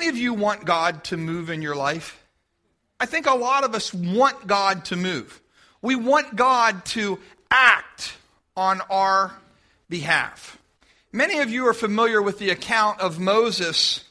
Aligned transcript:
many 0.00 0.08
of 0.08 0.16
you 0.16 0.32
want 0.32 0.64
God 0.64 1.04
to 1.04 1.18
move 1.18 1.50
in 1.50 1.60
your 1.60 1.76
life? 1.76 2.18
I 2.98 3.04
think 3.04 3.26
a 3.26 3.34
lot 3.34 3.64
of 3.64 3.74
us 3.74 3.92
want 3.92 4.46
God 4.46 4.86
to 4.86 4.96
move. 4.96 5.42
We 5.82 5.94
want 5.94 6.36
God 6.36 6.86
to 6.86 7.18
act 7.50 8.14
on 8.56 8.80
our 8.88 9.30
behalf. 9.90 10.56
Many 11.12 11.40
of 11.40 11.50
you 11.50 11.66
are 11.66 11.74
familiar 11.74 12.22
with 12.22 12.38
the 12.38 12.48
account 12.48 12.98
of 13.00 13.20
Moses 13.20 14.02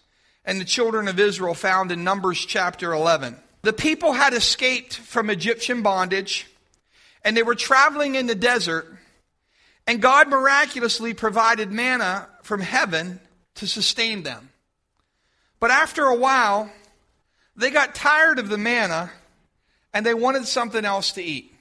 and 0.45 0.61
the 0.61 0.65
children 0.65 1.07
of 1.07 1.19
Israel 1.19 1.55
found 1.55 1.91
in 1.91 2.03
Numbers 2.03 2.45
chapter 2.45 2.93
11. 2.93 3.35
The 3.63 3.73
people 3.73 4.13
had 4.13 4.33
escaped 4.33 4.93
from 4.95 5.31
Egyptian 5.31 5.81
bondage 5.81 6.45
and 7.25 7.35
they 7.35 7.41
were 7.41 7.55
traveling 7.55 8.13
in 8.13 8.27
the 8.27 8.35
desert, 8.35 8.95
and 9.87 9.99
God 9.99 10.29
miraculously 10.29 11.15
provided 11.15 11.71
manna 11.71 12.29
from 12.43 12.61
heaven 12.61 13.19
to 13.55 13.65
sustain 13.65 14.21
them. 14.21 14.49
But 15.59 15.71
after 15.71 16.05
a 16.05 16.15
while, 16.15 16.71
they 17.55 17.69
got 17.69 17.95
tired 17.95 18.39
of 18.39 18.49
the 18.49 18.57
manna 18.57 19.11
and 19.93 20.05
they 20.05 20.13
wanted 20.13 20.45
something 20.45 20.85
else 20.85 21.13
to 21.13 21.23
eat. 21.23 21.53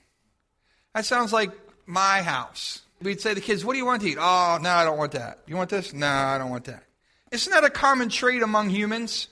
That 0.95 1.05
sounds 1.05 1.33
like 1.33 1.51
my 1.87 2.23
house. 2.23 2.83
We'd 3.01 3.21
say 3.21 3.31
to 3.31 3.35
the 3.37 3.41
kids, 3.41 3.65
What 3.65 3.73
do 3.75 3.79
you 3.79 3.87
want 3.87 4.03
to 4.03 4.09
eat? 4.09 4.19
Oh, 4.19 4.59
no, 4.61 4.71
I 4.71 4.85
don't 4.85 4.99
want 4.99 5.13
that. 5.13 5.41
You 5.47 5.57
want 5.57 5.71
this? 5.71 5.93
No, 5.93 6.07
I 6.07 6.39
don't 6.39 6.51
want 6.51 6.65
that. 6.65 6.85
Isn't 7.31 7.53
that 7.53 7.65
a 7.65 7.71
common 7.71 8.09
trait 8.09 8.43
among 8.43 8.71
humans? 8.71 9.29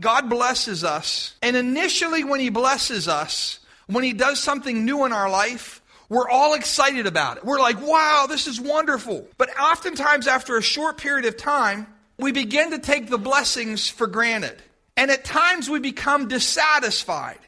God 0.00 0.28
blesses 0.28 0.82
us. 0.82 1.34
And 1.42 1.56
initially, 1.56 2.24
when 2.24 2.40
He 2.40 2.48
blesses 2.48 3.06
us, 3.06 3.60
when 3.86 4.02
He 4.02 4.12
does 4.12 4.40
something 4.40 4.84
new 4.84 5.04
in 5.04 5.12
our 5.12 5.30
life, 5.30 5.82
we're 6.08 6.28
all 6.28 6.54
excited 6.54 7.06
about 7.06 7.38
it. 7.38 7.44
We're 7.44 7.60
like, 7.60 7.80
wow, 7.80 8.26
this 8.28 8.46
is 8.46 8.60
wonderful. 8.60 9.26
But 9.38 9.50
oftentimes, 9.58 10.26
after 10.26 10.56
a 10.56 10.62
short 10.62 10.98
period 10.98 11.26
of 11.26 11.36
time, 11.36 11.86
we 12.18 12.32
begin 12.32 12.70
to 12.70 12.78
take 12.78 13.08
the 13.08 13.18
blessings 13.18 13.88
for 13.88 14.06
granted. 14.06 14.60
And 14.96 15.10
at 15.10 15.24
times, 15.24 15.68
we 15.68 15.80
become 15.80 16.28
dissatisfied. 16.28 17.38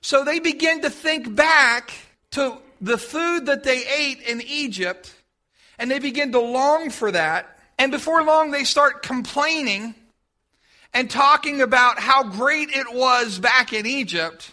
So 0.00 0.24
they 0.24 0.38
begin 0.38 0.82
to 0.82 0.90
think 0.90 1.34
back 1.34 1.92
to 2.32 2.58
the 2.80 2.98
food 2.98 3.46
that 3.46 3.64
they 3.64 3.86
ate 3.86 4.20
in 4.22 4.42
Egypt, 4.42 5.14
and 5.78 5.90
they 5.90 5.98
begin 5.98 6.32
to 6.32 6.40
long 6.40 6.90
for 6.90 7.10
that. 7.10 7.58
And 7.78 7.90
before 7.90 8.22
long, 8.22 8.50
they 8.50 8.64
start 8.64 9.02
complaining 9.02 9.94
and 10.92 11.10
talking 11.10 11.60
about 11.60 11.98
how 11.98 12.22
great 12.24 12.70
it 12.70 12.92
was 12.92 13.38
back 13.38 13.72
in 13.72 13.84
Egypt. 13.84 14.52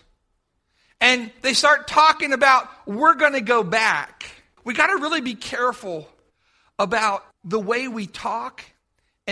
And 1.00 1.32
they 1.42 1.54
start 1.54 1.88
talking 1.88 2.34
about, 2.34 2.70
we're 2.88 3.16
going 3.16 3.34
to 3.34 3.42
go 3.42 3.64
back. 3.64 4.26
We 4.64 4.74
got 4.74 4.88
to 4.88 4.98
really 4.98 5.22
be 5.22 5.36
careful 5.36 6.08
about 6.80 7.26
the 7.44 7.60
way 7.60 7.88
we 7.88 8.08
talk 8.08 8.64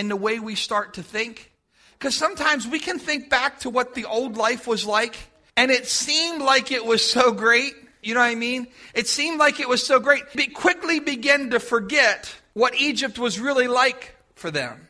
and 0.00 0.10
the 0.10 0.16
way 0.16 0.38
we 0.38 0.54
start 0.54 0.94
to 0.94 1.02
think. 1.02 1.52
Because 1.98 2.16
sometimes 2.16 2.66
we 2.66 2.78
can 2.78 2.98
think 2.98 3.28
back 3.28 3.60
to 3.60 3.70
what 3.70 3.94
the 3.94 4.06
old 4.06 4.38
life 4.38 4.66
was 4.66 4.86
like, 4.86 5.14
and 5.58 5.70
it 5.70 5.86
seemed 5.86 6.40
like 6.40 6.72
it 6.72 6.86
was 6.86 7.08
so 7.08 7.32
great. 7.32 7.74
You 8.02 8.14
know 8.14 8.20
what 8.20 8.30
I 8.30 8.34
mean? 8.34 8.68
It 8.94 9.06
seemed 9.06 9.38
like 9.38 9.60
it 9.60 9.68
was 9.68 9.86
so 9.86 10.00
great. 10.00 10.22
We 10.34 10.46
quickly 10.46 11.00
begin 11.00 11.50
to 11.50 11.60
forget 11.60 12.34
what 12.54 12.74
Egypt 12.80 13.18
was 13.18 13.38
really 13.38 13.68
like 13.68 14.16
for 14.36 14.50
them. 14.50 14.88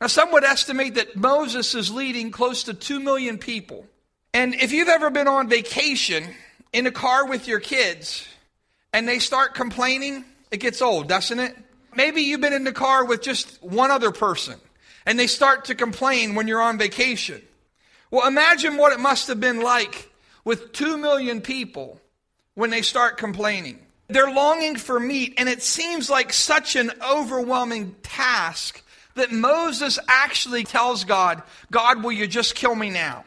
Now, 0.00 0.06
some 0.06 0.32
would 0.32 0.44
estimate 0.44 0.94
that 0.94 1.14
Moses 1.14 1.74
is 1.74 1.90
leading 1.90 2.30
close 2.30 2.64
to 2.64 2.72
2 2.72 3.00
million 3.00 3.36
people. 3.36 3.86
And 4.32 4.54
if 4.54 4.72
you've 4.72 4.88
ever 4.88 5.10
been 5.10 5.28
on 5.28 5.50
vacation 5.50 6.24
in 6.72 6.86
a 6.86 6.90
car 6.90 7.26
with 7.26 7.46
your 7.46 7.60
kids 7.60 8.26
and 8.94 9.06
they 9.06 9.18
start 9.18 9.52
complaining, 9.52 10.24
it 10.50 10.56
gets 10.56 10.80
old, 10.80 11.06
doesn't 11.06 11.38
it? 11.38 11.54
Maybe 11.96 12.22
you've 12.22 12.40
been 12.40 12.52
in 12.52 12.64
the 12.64 12.72
car 12.72 13.04
with 13.04 13.22
just 13.22 13.62
one 13.62 13.90
other 13.90 14.10
person 14.10 14.58
and 15.06 15.18
they 15.18 15.26
start 15.26 15.66
to 15.66 15.74
complain 15.74 16.34
when 16.34 16.48
you're 16.48 16.62
on 16.62 16.78
vacation. 16.78 17.42
Well, 18.10 18.26
imagine 18.26 18.76
what 18.76 18.92
it 18.92 19.00
must 19.00 19.28
have 19.28 19.40
been 19.40 19.60
like 19.60 20.10
with 20.44 20.72
2 20.72 20.96
million 20.96 21.40
people 21.40 22.00
when 22.54 22.70
they 22.70 22.82
start 22.82 23.16
complaining. 23.16 23.78
They're 24.08 24.30
longing 24.30 24.76
for 24.76 25.00
meat, 25.00 25.34
and 25.38 25.48
it 25.48 25.62
seems 25.62 26.10
like 26.10 26.32
such 26.32 26.76
an 26.76 26.92
overwhelming 27.02 27.96
task 28.02 28.82
that 29.14 29.32
Moses 29.32 29.98
actually 30.08 30.64
tells 30.64 31.04
God, 31.04 31.42
God, 31.70 32.02
will 32.02 32.12
you 32.12 32.26
just 32.26 32.54
kill 32.54 32.74
me 32.74 32.90
now? 32.90 33.24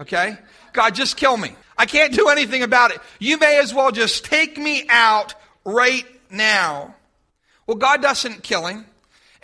Okay? 0.00 0.36
God, 0.72 0.94
just 0.94 1.16
kill 1.16 1.36
me. 1.36 1.54
I 1.76 1.86
can't 1.86 2.12
do 2.12 2.28
anything 2.28 2.62
about 2.62 2.90
it. 2.90 2.98
You 3.18 3.38
may 3.38 3.58
as 3.60 3.72
well 3.72 3.92
just 3.92 4.24
take 4.24 4.58
me 4.58 4.84
out 4.88 5.34
right 5.64 6.04
now. 6.30 6.94
Well, 7.68 7.76
God 7.76 8.02
doesn't 8.02 8.42
kill 8.42 8.66
him. 8.66 8.86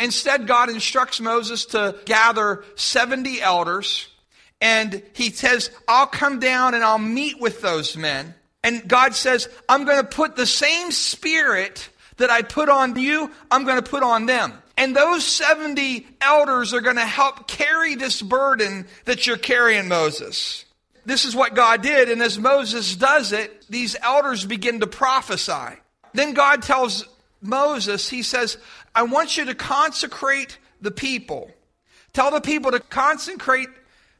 Instead, 0.01 0.49
God 0.49 0.71
instructs 0.71 1.21
Moses 1.21 1.67
to 1.67 1.95
gather 2.07 2.65
70 2.75 3.41
elders 3.41 4.09
and 4.61 5.03
he 5.13 5.31
says, 5.31 5.71
I'll 5.87 6.07
come 6.07 6.41
down 6.41 6.75
and 6.75 6.83
I'll 6.83 6.99
meet 6.99 7.39
with 7.39 7.61
those 7.61 7.97
men. 7.97 8.35
And 8.63 8.89
God 8.89 9.15
says, 9.15 9.49
I'm 9.69 9.85
going 9.85 10.01
to 10.01 10.09
put 10.09 10.37
the 10.37 10.47
same 10.47 10.91
spirit 10.91 11.91
that 12.17 12.31
I 12.31 12.43
put 12.43 12.69
on 12.69 12.99
you, 12.99 13.31
I'm 13.51 13.65
going 13.65 13.83
to 13.83 13.89
put 13.89 14.03
on 14.03 14.27
them. 14.27 14.55
And 14.77 14.97
those 14.97 15.25
70 15.25 16.07
elders 16.21 16.73
are 16.73 16.81
going 16.81 16.97
to 16.97 17.03
help 17.03 17.47
carry 17.47 17.95
this 17.95 18.23
burden 18.23 18.87
that 19.05 19.27
you're 19.27 19.37
carrying, 19.37 19.87
Moses. 19.87 20.65
This 21.05 21.25
is 21.25 21.37
what 21.37 21.55
God 21.55 21.83
did. 21.83 22.09
And 22.09 22.23
as 22.23 22.39
Moses 22.39 22.97
does 22.97 23.33
it, 23.33 23.67
these 23.69 23.97
elders 24.01 24.47
begin 24.47 24.81
to 24.81 24.87
prophesy. 24.87 25.77
Then 26.15 26.33
God 26.33 26.63
tells 26.63 27.07
Moses, 27.45 28.09
He 28.09 28.23
says, 28.23 28.59
I 28.95 29.03
want 29.05 29.37
you 29.37 29.45
to 29.45 29.55
consecrate 29.55 30.59
the 30.81 30.91
people. 30.91 31.51
Tell 32.13 32.31
the 32.31 32.41
people 32.41 32.71
to 32.71 32.81
consecrate 32.81 33.69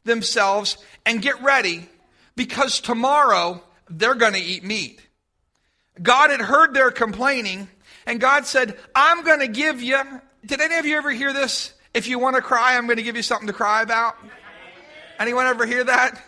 themselves 0.03 0.77
and 1.05 1.21
get 1.21 1.41
ready 1.41 1.89
because 2.35 2.79
tomorrow 2.79 3.63
they're 3.89 4.15
going 4.15 4.33
to 4.33 4.39
eat 4.39 4.63
meat. 4.63 5.01
God 6.01 6.29
had 6.29 6.41
heard 6.41 6.73
their 6.73 6.91
complaining 6.91 7.67
and 8.05 8.19
God 8.19 8.45
said, 8.45 8.77
I'm 8.93 9.23
going 9.23 9.39
to 9.39 9.47
give 9.47 9.81
you. 9.81 9.99
Did 10.45 10.61
any 10.61 10.75
of 10.75 10.85
you 10.85 10.97
ever 10.97 11.11
hear 11.11 11.33
this? 11.33 11.73
If 11.93 12.07
you 12.07 12.19
want 12.19 12.35
to 12.35 12.41
cry, 12.41 12.77
I'm 12.77 12.85
going 12.85 12.97
to 12.97 13.03
give 13.03 13.15
you 13.15 13.23
something 13.23 13.47
to 13.47 13.53
cry 13.53 13.81
about. 13.81 14.15
Anyone 15.17 15.47
ever 15.47 15.65
hear 15.65 15.83
that? 15.85 16.21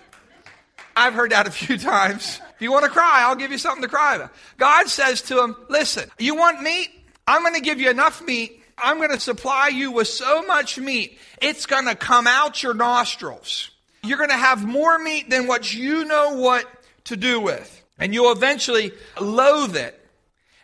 I've 0.95 1.13
heard 1.13 1.31
that 1.31 1.47
a 1.47 1.51
few 1.51 1.77
times. 1.77 2.41
If 2.57 2.61
you 2.61 2.71
want 2.71 2.83
to 2.83 2.91
cry, 2.91 3.21
I'll 3.21 3.35
give 3.35 3.51
you 3.51 3.57
something 3.57 3.83
to 3.83 3.87
cry 3.87 4.17
about. 4.17 4.33
God 4.57 4.89
says 4.89 5.21
to 5.23 5.41
him, 5.41 5.55
Listen, 5.69 6.09
you 6.19 6.35
want 6.35 6.61
meat? 6.61 6.89
I'm 7.25 7.41
going 7.41 7.55
to 7.55 7.61
give 7.61 7.79
you 7.79 7.89
enough 7.89 8.21
meat 8.21 8.57
I'm 8.77 8.97
going 8.97 9.09
to 9.09 9.19
supply 9.19 9.69
you 9.69 9.91
with 9.91 10.07
so 10.07 10.43
much 10.43 10.77
meat, 10.77 11.17
it's 11.41 11.65
going 11.65 11.85
to 11.85 11.95
come 11.95 12.27
out 12.27 12.61
your 12.61 12.75
nostrils. 12.75 13.71
You're 14.03 14.19
going 14.19 14.29
to 14.29 14.37
have 14.37 14.65
more 14.65 14.99
meat 14.99 15.29
than 15.29 15.47
what 15.47 15.73
you 15.73 16.05
know 16.05 16.33
what 16.33 16.65
to 17.05 17.17
do 17.17 17.41
with. 17.41 17.73
And 17.97 18.13
you'll 18.13 18.31
eventually 18.31 18.91
loathe 19.19 19.75
it. 19.75 19.99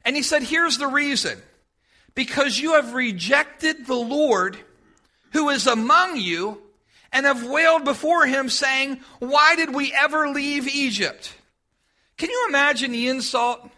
And 0.05 0.15
he 0.15 0.21
said, 0.21 0.43
Here's 0.43 0.77
the 0.77 0.87
reason 0.87 1.41
because 2.13 2.59
you 2.59 2.73
have 2.73 2.93
rejected 2.93 3.87
the 3.87 3.95
Lord 3.95 4.57
who 5.31 5.49
is 5.49 5.65
among 5.65 6.17
you 6.17 6.61
and 7.11 7.25
have 7.25 7.43
wailed 7.43 7.83
before 7.83 8.27
him, 8.27 8.49
saying, 8.49 8.99
Why 9.17 9.55
did 9.55 9.73
we 9.73 9.91
ever 9.93 10.29
leave 10.29 10.67
Egypt? 10.67 11.33
Can 12.17 12.29
you 12.29 12.45
imagine 12.49 12.91
the 12.91 13.07
insult 13.07 13.69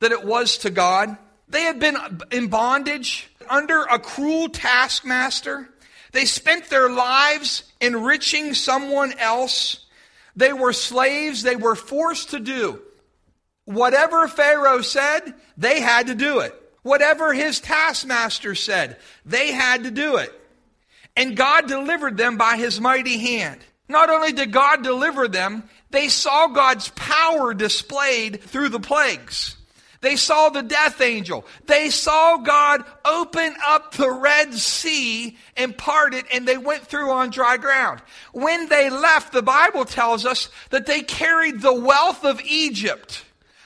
that 0.00 0.12
it 0.12 0.24
was 0.24 0.58
to 0.58 0.70
God? 0.70 1.16
They 1.48 1.62
had 1.62 1.78
been 1.78 1.96
in 2.30 2.48
bondage 2.48 3.28
under 3.48 3.82
a 3.82 3.98
cruel 3.98 4.48
taskmaster. 4.48 5.68
They 6.12 6.24
spent 6.24 6.70
their 6.70 6.90
lives 6.90 7.64
enriching 7.80 8.54
someone 8.54 9.12
else. 9.18 9.86
They 10.36 10.52
were 10.52 10.72
slaves. 10.72 11.42
They 11.42 11.56
were 11.56 11.74
forced 11.74 12.30
to 12.30 12.40
do 12.40 12.80
whatever 13.64 14.28
Pharaoh 14.28 14.82
said, 14.82 15.34
they 15.56 15.80
had 15.80 16.08
to 16.08 16.14
do 16.14 16.40
it. 16.40 16.54
Whatever 16.82 17.32
his 17.32 17.60
taskmaster 17.60 18.54
said, 18.54 18.96
they 19.24 19.52
had 19.52 19.84
to 19.84 19.90
do 19.90 20.16
it. 20.16 20.32
And 21.16 21.36
God 21.36 21.68
delivered 21.68 22.16
them 22.16 22.36
by 22.36 22.56
his 22.56 22.80
mighty 22.80 23.18
hand. 23.18 23.60
Not 23.92 24.10
only 24.10 24.32
did 24.32 24.50
God 24.50 24.82
deliver 24.82 25.28
them, 25.28 25.64
they 25.90 26.08
saw 26.08 26.48
God's 26.48 26.88
power 26.88 27.52
displayed 27.52 28.40
through 28.42 28.70
the 28.70 28.80
plagues. 28.80 29.56
They 30.00 30.16
saw 30.16 30.48
the 30.48 30.62
death 30.62 31.00
angel. 31.00 31.46
They 31.66 31.90
saw 31.90 32.38
God 32.38 32.84
open 33.04 33.54
up 33.64 33.92
the 33.92 34.10
Red 34.10 34.52
Sea 34.54 35.36
and 35.56 35.78
part 35.78 36.12
it, 36.12 36.24
and 36.32 36.48
they 36.48 36.58
went 36.58 36.84
through 36.84 37.10
on 37.12 37.30
dry 37.30 37.56
ground. 37.56 38.00
When 38.32 38.68
they 38.68 38.90
left, 38.90 39.32
the 39.32 39.42
Bible 39.42 39.84
tells 39.84 40.26
us 40.26 40.48
that 40.70 40.86
they 40.86 41.02
carried 41.02 41.60
the 41.60 41.72
wealth 41.72 42.24
of 42.24 42.40
Egypt. 42.40 43.24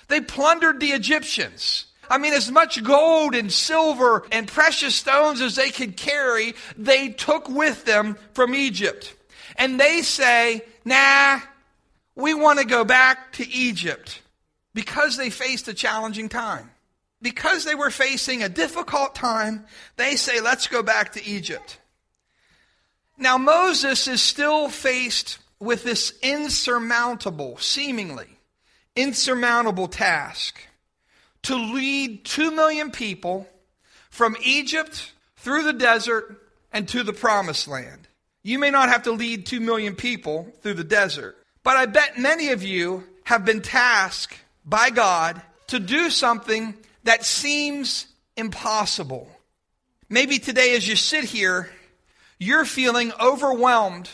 They 0.08 0.20
plundered 0.20 0.78
the 0.78 0.90
Egyptians. 0.90 1.86
I 2.10 2.18
mean, 2.18 2.34
as 2.34 2.50
much 2.50 2.82
gold 2.84 3.34
and 3.34 3.50
silver 3.50 4.26
and 4.30 4.46
precious 4.46 4.94
stones 4.94 5.40
as 5.40 5.56
they 5.56 5.70
could 5.70 5.96
carry, 5.96 6.54
they 6.76 7.08
took 7.08 7.48
with 7.48 7.84
them 7.86 8.18
from 8.34 8.54
Egypt. 8.54 9.15
And 9.56 9.80
they 9.80 10.02
say, 10.02 10.62
nah, 10.84 11.40
we 12.14 12.34
want 12.34 12.58
to 12.60 12.64
go 12.64 12.84
back 12.84 13.32
to 13.34 13.48
Egypt 13.48 14.22
because 14.74 15.16
they 15.16 15.30
faced 15.30 15.68
a 15.68 15.74
challenging 15.74 16.28
time. 16.28 16.70
Because 17.22 17.64
they 17.64 17.74
were 17.74 17.90
facing 17.90 18.42
a 18.42 18.48
difficult 18.48 19.14
time, 19.14 19.64
they 19.96 20.16
say, 20.16 20.40
let's 20.40 20.68
go 20.68 20.82
back 20.82 21.12
to 21.12 21.24
Egypt. 21.24 21.78
Now, 23.18 23.38
Moses 23.38 24.06
is 24.06 24.20
still 24.20 24.68
faced 24.68 25.38
with 25.58 25.82
this 25.82 26.12
insurmountable, 26.22 27.56
seemingly 27.56 28.28
insurmountable 28.94 29.88
task 29.88 30.58
to 31.42 31.54
lead 31.54 32.24
two 32.24 32.50
million 32.50 32.90
people 32.90 33.48
from 34.10 34.36
Egypt 34.42 35.12
through 35.36 35.62
the 35.62 35.72
desert 35.72 36.42
and 36.72 36.88
to 36.88 37.02
the 37.02 37.12
promised 37.12 37.68
land. 37.68 38.05
You 38.46 38.60
may 38.60 38.70
not 38.70 38.90
have 38.90 39.02
to 39.02 39.10
lead 39.10 39.44
two 39.44 39.58
million 39.58 39.96
people 39.96 40.46
through 40.62 40.74
the 40.74 40.84
desert, 40.84 41.36
but 41.64 41.76
I 41.76 41.86
bet 41.86 42.16
many 42.16 42.50
of 42.50 42.62
you 42.62 43.02
have 43.24 43.44
been 43.44 43.60
tasked 43.60 44.38
by 44.64 44.90
God 44.90 45.42
to 45.66 45.80
do 45.80 46.10
something 46.10 46.76
that 47.02 47.24
seems 47.24 48.06
impossible. 48.36 49.28
Maybe 50.08 50.38
today, 50.38 50.76
as 50.76 50.86
you 50.86 50.94
sit 50.94 51.24
here, 51.24 51.70
you're 52.38 52.64
feeling 52.64 53.12
overwhelmed 53.20 54.08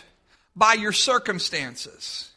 by 0.57 0.73
your 0.73 0.93
circumstances. 0.93 2.31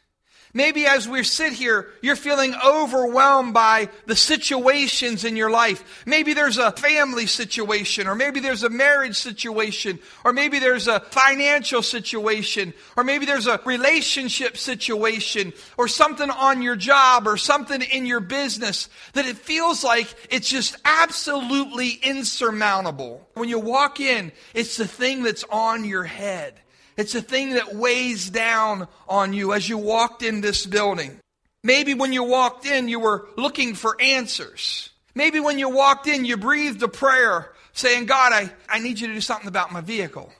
Maybe 0.56 0.86
as 0.86 1.06
we 1.06 1.22
sit 1.24 1.52
here, 1.52 1.90
you're 2.02 2.16
feeling 2.16 2.56
overwhelmed 2.66 3.54
by 3.54 3.90
the 4.06 4.16
situations 4.16 5.25
in 5.25 5.36
your 5.36 5.52
life. 5.52 6.04
Maybe 6.06 6.34
there's 6.34 6.57
a 6.57 6.72
family 6.72 7.25
situation, 7.25 8.07
or 8.07 8.16
maybe 8.16 8.40
there's 8.40 8.63
a 8.63 8.69
marriage 8.69 9.18
situation, 9.18 10.00
or 10.24 10.31
maybe 10.31 10.60
there's 10.60 10.88
a 10.88 11.02
financial 11.02 11.84
situation, 11.84 12.74
or 12.96 13.04
maybe 13.04 13.25
there's 13.25 13.48
a 13.48 13.60
relationship 13.66 14.56
situation, 14.56 15.52
or 15.78 15.90
something 15.90 16.30
on 16.30 16.62
your 16.62 16.78
job, 16.78 17.28
or 17.28 17.36
something 17.36 17.81
in 17.81 18.06
your 18.06 18.22
business 18.22 18.88
that 19.12 19.25
it 19.25 19.36
feels 19.36 19.84
like 19.84 20.08
it's 20.30 20.48
just 20.48 20.78
absolutely 20.86 22.00
insurmountable. 22.01 23.28
When 23.34 23.50
you 23.50 23.60
walk 23.60 24.00
in, 24.00 24.31
it's 24.54 24.78
the 24.78 24.88
thing 24.88 25.24
that's 25.24 25.44
on 25.50 25.84
your 25.84 26.06
head. 26.06 26.62
It's 26.97 27.15
a 27.15 27.21
thing 27.21 27.56
that 27.56 27.75
weighs 27.75 28.30
down 28.30 28.88
on 29.07 29.33
you 29.33 29.53
as 29.53 29.68
you 29.68 29.77
walked 29.77 30.24
in 30.24 30.42
this 30.42 30.65
building. 30.65 31.19
Maybe 31.63 31.94
when 31.94 32.13
you 32.13 32.24
walked 32.24 32.65
in, 32.65 32.88
you 32.88 33.00
were 33.00 33.27
looking 33.38 33.74
for 33.74 34.00
answers. 34.00 34.89
Maybe 35.15 35.39
when 35.39 35.57
you 35.57 35.69
walked 35.69 36.07
in, 36.07 36.25
you 36.25 36.38
breathed 36.38 36.83
a 36.83 36.88
prayer 36.88 37.51
saying, 37.74 38.06
God, 38.06 38.33
I, 38.33 38.51
I 38.69 38.80
need 38.80 39.00
you 39.00 39.07
to 39.07 39.13
do 39.13 39.21
something 39.21 39.47
about 39.47 39.71
my 39.71 39.81
vehicle. 39.81 40.31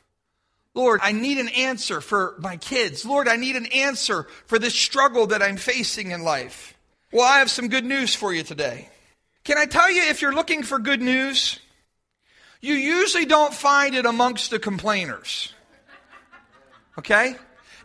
Lord, 0.76 1.00
I 1.02 1.14
need 1.14 1.38
an 1.38 1.50
answer 1.50 2.00
for 2.00 2.36
my 2.40 2.58
kids. 2.58 3.06
Lord, 3.06 3.28
I 3.28 3.38
need 3.38 3.56
an 3.56 3.66
answer 3.68 4.28
for 4.46 4.60
this 4.60 4.76
struggle 4.76 5.28
that 5.28 5.42
I'm 5.42 5.58
facing 5.58 6.12
in 6.12 6.24
life. 6.24 6.78
Well, 7.12 7.24
I 7.24 7.40
have 7.40 7.50
some 7.50 7.70
good 7.70 7.86
news 7.86 8.14
for 8.14 8.34
you 8.34 8.44
today. 8.44 8.90
Can 9.46 9.58
I 9.58 9.66
tell 9.66 9.90
you, 9.90 10.04
if 10.04 10.22
you're 10.22 10.36
looking 10.36 10.64
for 10.64 10.78
good 10.78 11.02
news, 11.02 11.60
you 12.62 12.74
usually 12.74 13.26
don't 13.26 13.54
find 13.54 13.96
it 13.96 14.06
amongst 14.06 14.52
the 14.52 14.60
complainers. 14.60 15.54
Okay? 16.98 17.36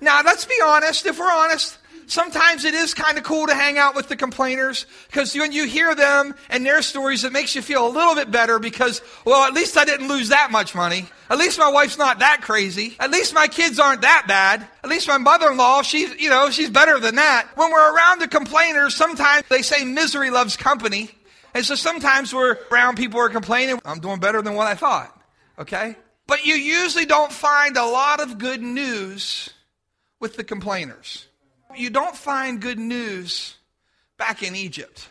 Now, 0.01 0.23
let's 0.25 0.45
be 0.45 0.59
honest. 0.65 1.07
If 1.07 1.19
we're 1.19 1.31
honest, 1.31 1.79
sometimes 2.07 2.65
it 2.65 2.75
is 2.75 2.95
kind 2.95 3.19
of 3.19 3.25
cool 3.25 3.47
to 3.47 3.55
hang 3.55 3.79
out 3.79 3.95
with 3.95 4.09
the 4.09 4.17
complainers 4.17 4.87
because 5.07 5.35
when 5.35 5.53
you 5.53 5.67
hear 5.67 5.95
them 5.95 6.35
and 6.49 6.65
their 6.65 6.83
stories, 6.83 7.25
it 7.25 7.33
makes 7.33 7.55
you 7.55 7.62
feel 7.62 7.87
a 7.87 7.91
little 7.91 8.15
bit 8.15 8.31
better 8.31 8.59
because, 8.59 9.03
well, 9.25 9.47
at 9.47 9.53
least 9.53 9.77
I 9.77 9.85
didn't 9.85 10.09
lose 10.09 10.31
that 10.31 10.51
much 10.51 10.75
money. 10.75 11.07
At 11.29 11.39
least 11.39 11.59
my 11.59 11.71
wife's 11.71 11.99
not 11.99 12.19
that 12.21 12.41
crazy. 12.43 12.97
At 12.99 13.11
least 13.11 13.35
my 13.35 13.47
kids 13.47 13.79
aren't 13.79 14.03
that 14.03 14.25
bad. 14.27 14.67
At 14.83 14.91
least 14.91 15.07
my 15.07 15.19
mother-in-law, 15.19 15.83
she's, 15.83 16.15
you 16.21 16.31
know, 16.31 16.51
she's 16.51 16.71
better 16.71 16.99
than 16.99 17.17
that. 17.17 17.49
When 17.55 17.71
we're 17.71 17.95
around 17.95 18.21
the 18.21 18.29
complainers, 18.29 18.95
sometimes 18.95 19.45
they 19.49 19.62
say 19.62 19.85
misery 19.85 20.31
loves 20.31 20.57
company. 20.57 21.11
And 21.55 21.65
so 21.65 21.75
sometimes 21.75 22.33
we're 22.33 22.57
around 22.73 22.97
people 22.97 23.19
who 23.19 23.27
are 23.27 23.31
complaining, 23.31 23.81
I'm 23.85 24.01
doing 24.01 24.21
better 24.21 24.41
than 24.43 24.55
what 24.55 24.67
I 24.67 24.75
thought. 24.75 25.17
Okay? 25.59 25.97
But 26.31 26.47
you 26.47 26.55
usually 26.55 27.06
don't 27.06 27.32
find 27.32 27.77
a 27.77 27.85
lot 27.85 28.21
of 28.21 28.38
good 28.38 28.62
news 28.62 29.50
with 30.21 30.37
the 30.37 30.44
complainers. 30.44 31.27
You 31.77 31.91
don't 31.91 32.15
find 32.15 32.61
good 32.61 32.79
news 32.79 33.56
back 34.17 34.44
in 34.44 34.55
Egypt. 34.55 35.11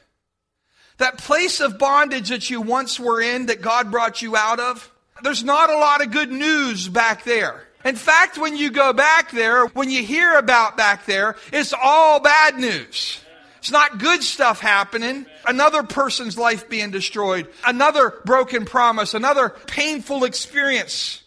That 0.96 1.18
place 1.18 1.60
of 1.60 1.78
bondage 1.78 2.30
that 2.30 2.50
you 2.50 2.62
once 2.62 3.02
were 3.02 3.22
in, 3.22 3.48
that 3.48 3.62
God 3.62 3.92
brought 3.92 4.22
you 4.22 4.38
out 4.38 4.62
of, 4.62 4.90
there's 5.22 5.44
not 5.44 5.70
a 5.70 5.78
lot 5.78 6.02
of 6.02 6.12
good 6.12 6.32
news 6.32 6.88
back 6.88 7.26
there. 7.26 7.68
In 7.84 7.98
fact, 7.98 8.38
when 8.38 8.56
you 8.56 8.72
go 8.72 8.94
back 8.94 9.32
there, 9.32 9.66
when 9.66 9.90
you 9.90 10.02
hear 10.04 10.38
about 10.38 10.78
back 10.78 11.06
there, 11.06 11.36
it's 11.52 11.74
all 11.74 12.22
bad 12.22 12.58
news. 12.58 13.20
It's 13.60 13.72
not 13.72 14.00
good 14.00 14.24
stuff 14.24 14.60
happening. 14.60 15.26
Another 15.46 15.84
person's 15.84 16.38
life 16.38 16.70
being 16.70 16.92
destroyed. 16.92 17.48
Another 17.66 18.22
broken 18.26 18.66
promise. 18.66 19.14
Another 19.14 19.50
painful 19.50 20.24
experience. 20.24 21.24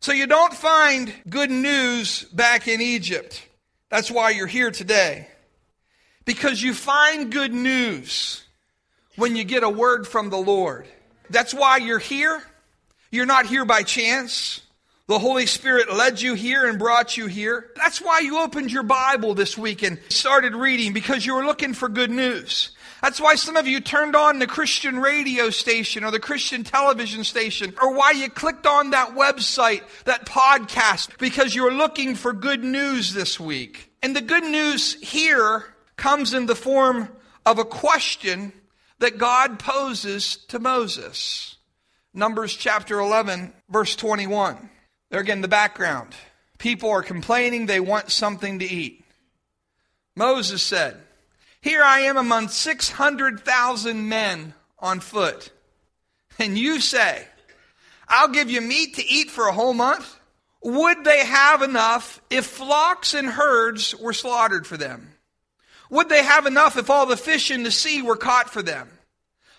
So 0.00 0.12
you 0.12 0.26
don't 0.26 0.54
find 0.54 1.12
good 1.28 1.50
news 1.50 2.24
back 2.24 2.68
in 2.68 2.80
Egypt. 2.80 3.44
That's 3.88 4.10
why 4.10 4.30
you're 4.30 4.46
here 4.46 4.70
today. 4.70 5.28
Because 6.24 6.62
you 6.62 6.74
find 6.74 7.32
good 7.32 7.52
news 7.52 8.44
when 9.16 9.34
you 9.34 9.44
get 9.44 9.64
a 9.64 9.70
word 9.70 10.06
from 10.06 10.30
the 10.30 10.38
Lord. 10.38 10.86
That's 11.30 11.52
why 11.52 11.78
you're 11.78 11.98
here. 11.98 12.40
You're 13.10 13.26
not 13.26 13.46
here 13.46 13.64
by 13.64 13.82
chance. 13.82 14.60
The 15.08 15.18
Holy 15.18 15.46
Spirit 15.46 15.90
led 15.90 16.20
you 16.20 16.34
here 16.34 16.68
and 16.68 16.78
brought 16.78 17.16
you 17.16 17.28
here. 17.28 17.70
That's 17.76 17.98
why 17.98 18.20
you 18.20 18.40
opened 18.40 18.70
your 18.70 18.82
Bible 18.82 19.32
this 19.32 19.56
week 19.56 19.82
and 19.82 19.98
started 20.10 20.54
reading 20.54 20.92
because 20.92 21.24
you 21.24 21.34
were 21.34 21.46
looking 21.46 21.72
for 21.72 21.88
good 21.88 22.10
news. 22.10 22.72
That's 23.00 23.18
why 23.18 23.36
some 23.36 23.56
of 23.56 23.66
you 23.66 23.80
turned 23.80 24.14
on 24.14 24.38
the 24.38 24.46
Christian 24.46 24.98
radio 24.98 25.48
station 25.48 26.04
or 26.04 26.10
the 26.10 26.20
Christian 26.20 26.62
television 26.62 27.24
station 27.24 27.72
or 27.80 27.94
why 27.94 28.10
you 28.10 28.28
clicked 28.28 28.66
on 28.66 28.90
that 28.90 29.14
website, 29.14 29.80
that 30.04 30.26
podcast, 30.26 31.16
because 31.16 31.54
you 31.54 31.62
were 31.62 31.72
looking 31.72 32.14
for 32.14 32.34
good 32.34 32.62
news 32.62 33.14
this 33.14 33.40
week. 33.40 33.90
And 34.02 34.14
the 34.14 34.20
good 34.20 34.44
news 34.44 35.00
here 35.00 35.64
comes 35.96 36.34
in 36.34 36.44
the 36.44 36.54
form 36.54 37.08
of 37.46 37.58
a 37.58 37.64
question 37.64 38.52
that 38.98 39.16
God 39.16 39.58
poses 39.58 40.36
to 40.48 40.58
Moses. 40.58 41.56
Numbers 42.12 42.54
chapter 42.54 43.00
11, 43.00 43.54
verse 43.70 43.96
21. 43.96 44.68
There 45.10 45.20
again, 45.20 45.40
the 45.40 45.48
background. 45.48 46.14
People 46.58 46.90
are 46.90 47.02
complaining 47.02 47.66
they 47.66 47.80
want 47.80 48.10
something 48.10 48.58
to 48.58 48.64
eat. 48.64 49.04
Moses 50.16 50.62
said, 50.62 50.96
Here 51.60 51.82
I 51.82 52.00
am 52.00 52.16
among 52.16 52.48
600,000 52.48 54.08
men 54.08 54.54
on 54.78 55.00
foot. 55.00 55.50
And 56.38 56.58
you 56.58 56.80
say, 56.80 57.26
I'll 58.08 58.28
give 58.28 58.50
you 58.50 58.60
meat 58.60 58.96
to 58.96 59.04
eat 59.04 59.30
for 59.30 59.46
a 59.46 59.52
whole 59.52 59.74
month? 59.74 60.18
Would 60.62 61.04
they 61.04 61.24
have 61.24 61.62
enough 61.62 62.20
if 62.30 62.46
flocks 62.46 63.14
and 63.14 63.28
herds 63.28 63.94
were 63.94 64.12
slaughtered 64.12 64.66
for 64.66 64.76
them? 64.76 65.14
Would 65.90 66.08
they 66.08 66.22
have 66.22 66.46
enough 66.46 66.76
if 66.76 66.90
all 66.90 67.06
the 67.06 67.16
fish 67.16 67.50
in 67.50 67.62
the 67.62 67.70
sea 67.70 68.02
were 68.02 68.16
caught 68.16 68.50
for 68.50 68.62
them? 68.62 68.88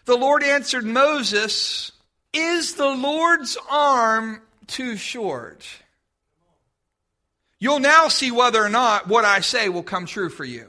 The 0.05 0.17
Lord 0.17 0.43
answered 0.43 0.85
Moses, 0.85 1.91
Is 2.33 2.75
the 2.75 2.89
Lord's 2.89 3.57
arm 3.69 4.41
too 4.69 4.95
short. 4.95 5.67
You'll 7.59 7.79
now 7.79 8.07
see 8.07 8.31
whether 8.31 8.63
or 8.63 8.69
not 8.69 9.07
what 9.07 9.25
I 9.25 9.41
say 9.41 9.67
will 9.67 9.83
come 9.83 10.05
true 10.05 10.29
for 10.29 10.45
you. 10.45 10.67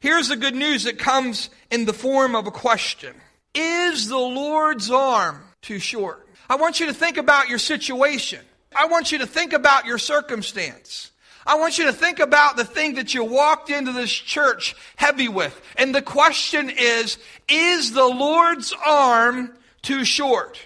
Here's 0.00 0.28
the 0.28 0.36
good 0.36 0.54
news 0.54 0.84
that 0.84 0.98
comes 0.98 1.50
in 1.70 1.84
the 1.84 1.92
form 1.92 2.34
of 2.34 2.46
a 2.46 2.50
question 2.50 3.14
Is 3.54 4.08
the 4.08 4.18
Lord's 4.18 4.90
arm 4.90 5.42
too 5.60 5.78
short? 5.78 6.26
I 6.48 6.56
want 6.56 6.80
you 6.80 6.86
to 6.86 6.94
think 6.94 7.16
about 7.16 7.48
your 7.48 7.58
situation. 7.58 8.40
I 8.76 8.86
want 8.86 9.12
you 9.12 9.18
to 9.18 9.26
think 9.26 9.52
about 9.52 9.86
your 9.86 9.98
circumstance. 9.98 11.10
I 11.46 11.56
want 11.56 11.78
you 11.78 11.84
to 11.86 11.92
think 11.92 12.20
about 12.20 12.56
the 12.56 12.64
thing 12.64 12.94
that 12.94 13.12
you 13.12 13.24
walked 13.24 13.70
into 13.70 13.92
this 13.92 14.10
church 14.10 14.74
heavy 14.96 15.28
with. 15.28 15.58
And 15.76 15.94
the 15.94 16.02
question 16.02 16.70
is 16.70 17.18
Is 17.48 17.92
the 17.92 18.06
Lord's 18.06 18.74
arm 18.84 19.54
too 19.82 20.04
short? 20.04 20.58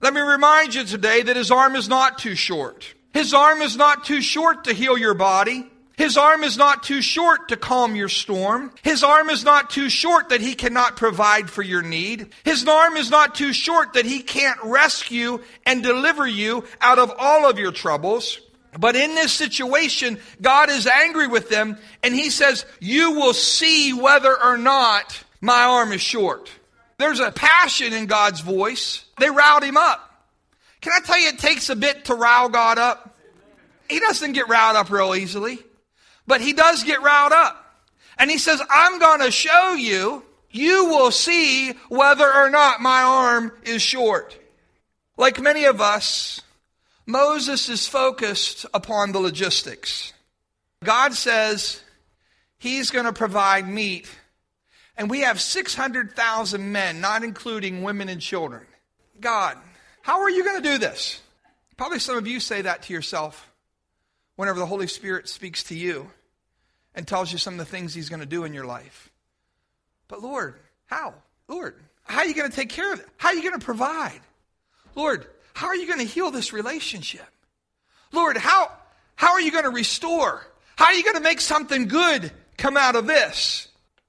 Let 0.00 0.14
me 0.14 0.20
remind 0.20 0.74
you 0.74 0.84
today 0.84 1.22
that 1.22 1.36
his 1.36 1.50
arm 1.50 1.74
is 1.74 1.88
not 1.88 2.18
too 2.18 2.36
short. 2.36 2.94
His 3.12 3.34
arm 3.34 3.62
is 3.62 3.76
not 3.76 4.04
too 4.04 4.22
short 4.22 4.64
to 4.64 4.72
heal 4.72 4.96
your 4.96 5.14
body. 5.14 5.66
His 5.96 6.16
arm 6.16 6.44
is 6.44 6.56
not 6.56 6.84
too 6.84 7.02
short 7.02 7.48
to 7.48 7.56
calm 7.56 7.96
your 7.96 8.08
storm. 8.08 8.72
His 8.82 9.02
arm 9.02 9.28
is 9.28 9.42
not 9.42 9.70
too 9.70 9.88
short 9.88 10.28
that 10.28 10.40
he 10.40 10.54
cannot 10.54 10.96
provide 10.96 11.50
for 11.50 11.62
your 11.62 11.82
need. 11.82 12.28
His 12.44 12.66
arm 12.68 12.96
is 12.96 13.10
not 13.10 13.34
too 13.34 13.52
short 13.52 13.94
that 13.94 14.04
he 14.04 14.20
can't 14.20 14.60
rescue 14.62 15.40
and 15.66 15.82
deliver 15.82 16.24
you 16.24 16.62
out 16.80 17.00
of 17.00 17.12
all 17.18 17.50
of 17.50 17.58
your 17.58 17.72
troubles. 17.72 18.40
But 18.78 18.94
in 18.94 19.16
this 19.16 19.32
situation, 19.32 20.20
God 20.40 20.70
is 20.70 20.86
angry 20.86 21.26
with 21.26 21.48
them 21.48 21.76
and 22.04 22.14
he 22.14 22.30
says, 22.30 22.64
you 22.78 23.12
will 23.12 23.34
see 23.34 23.92
whether 23.92 24.40
or 24.40 24.56
not 24.56 25.24
my 25.40 25.64
arm 25.64 25.92
is 25.92 26.00
short. 26.00 26.48
There's 26.98 27.20
a 27.20 27.30
passion 27.30 27.92
in 27.92 28.06
God's 28.06 28.40
voice. 28.40 29.04
They 29.18 29.30
riled 29.30 29.62
him 29.62 29.76
up. 29.76 30.04
Can 30.80 30.92
I 30.94 31.00
tell 31.00 31.18
you, 31.18 31.28
it 31.28 31.38
takes 31.38 31.70
a 31.70 31.76
bit 31.76 32.06
to 32.06 32.14
rile 32.14 32.48
God 32.48 32.78
up? 32.78 33.16
He 33.88 34.00
doesn't 34.00 34.32
get 34.32 34.48
riled 34.48 34.76
up 34.76 34.90
real 34.90 35.14
easily, 35.14 35.58
but 36.26 36.40
he 36.40 36.52
does 36.52 36.84
get 36.84 37.02
riled 37.02 37.32
up. 37.32 37.64
And 38.18 38.30
he 38.30 38.38
says, 38.38 38.60
I'm 38.68 38.98
going 38.98 39.20
to 39.20 39.30
show 39.30 39.74
you, 39.74 40.24
you 40.50 40.86
will 40.86 41.10
see 41.10 41.72
whether 41.88 42.32
or 42.32 42.50
not 42.50 42.80
my 42.80 43.02
arm 43.02 43.52
is 43.62 43.80
short. 43.80 44.36
Like 45.16 45.40
many 45.40 45.64
of 45.64 45.80
us, 45.80 46.42
Moses 47.06 47.68
is 47.68 47.86
focused 47.86 48.66
upon 48.74 49.12
the 49.12 49.20
logistics. 49.20 50.12
God 50.84 51.14
says 51.14 51.80
he's 52.58 52.90
going 52.90 53.06
to 53.06 53.12
provide 53.12 53.68
meat, 53.68 54.08
and 54.98 55.08
we 55.08 55.20
have 55.20 55.40
600,000 55.40 56.72
men, 56.72 57.00
not 57.00 57.22
including 57.22 57.82
women 57.82 58.08
and 58.08 58.20
children. 58.20 58.66
God, 59.20 59.56
how 60.02 60.20
are 60.22 60.30
you 60.30 60.44
going 60.44 60.60
to 60.60 60.68
do 60.68 60.78
this? 60.78 61.22
Probably 61.76 62.00
some 62.00 62.18
of 62.18 62.26
you 62.26 62.40
say 62.40 62.62
that 62.62 62.82
to 62.82 62.92
yourself 62.92 63.50
whenever 64.34 64.58
the 64.58 64.66
Holy 64.66 64.88
Spirit 64.88 65.28
speaks 65.28 65.62
to 65.64 65.76
you 65.76 66.10
and 66.94 67.06
tells 67.06 67.30
you 67.30 67.38
some 67.38 67.54
of 67.54 67.58
the 67.58 67.64
things 67.64 67.94
he's 67.94 68.08
going 68.08 68.20
to 68.20 68.26
do 68.26 68.44
in 68.44 68.52
your 68.52 68.66
life. 68.66 69.10
But 70.08 70.20
Lord, 70.20 70.56
how? 70.86 71.14
Lord, 71.46 71.76
how 72.02 72.18
are 72.18 72.26
you 72.26 72.34
going 72.34 72.50
to 72.50 72.56
take 72.56 72.70
care 72.70 72.92
of 72.92 72.98
it? 72.98 73.06
How 73.18 73.28
are 73.28 73.34
you 73.34 73.42
going 73.42 73.58
to 73.58 73.64
provide? 73.64 74.20
Lord, 74.96 75.26
how 75.54 75.68
are 75.68 75.76
you 75.76 75.86
going 75.86 76.00
to 76.00 76.04
heal 76.04 76.32
this 76.32 76.52
relationship? 76.52 77.26
Lord, 78.10 78.36
how, 78.36 78.72
how 79.14 79.34
are 79.34 79.40
you 79.40 79.52
going 79.52 79.64
to 79.64 79.70
restore? 79.70 80.44
How 80.74 80.86
are 80.86 80.94
you 80.94 81.04
going 81.04 81.16
to 81.16 81.22
make 81.22 81.40
something 81.40 81.86
good 81.86 82.32
come 82.56 82.76
out 82.76 82.96
of 82.96 83.06
this? 83.06 83.67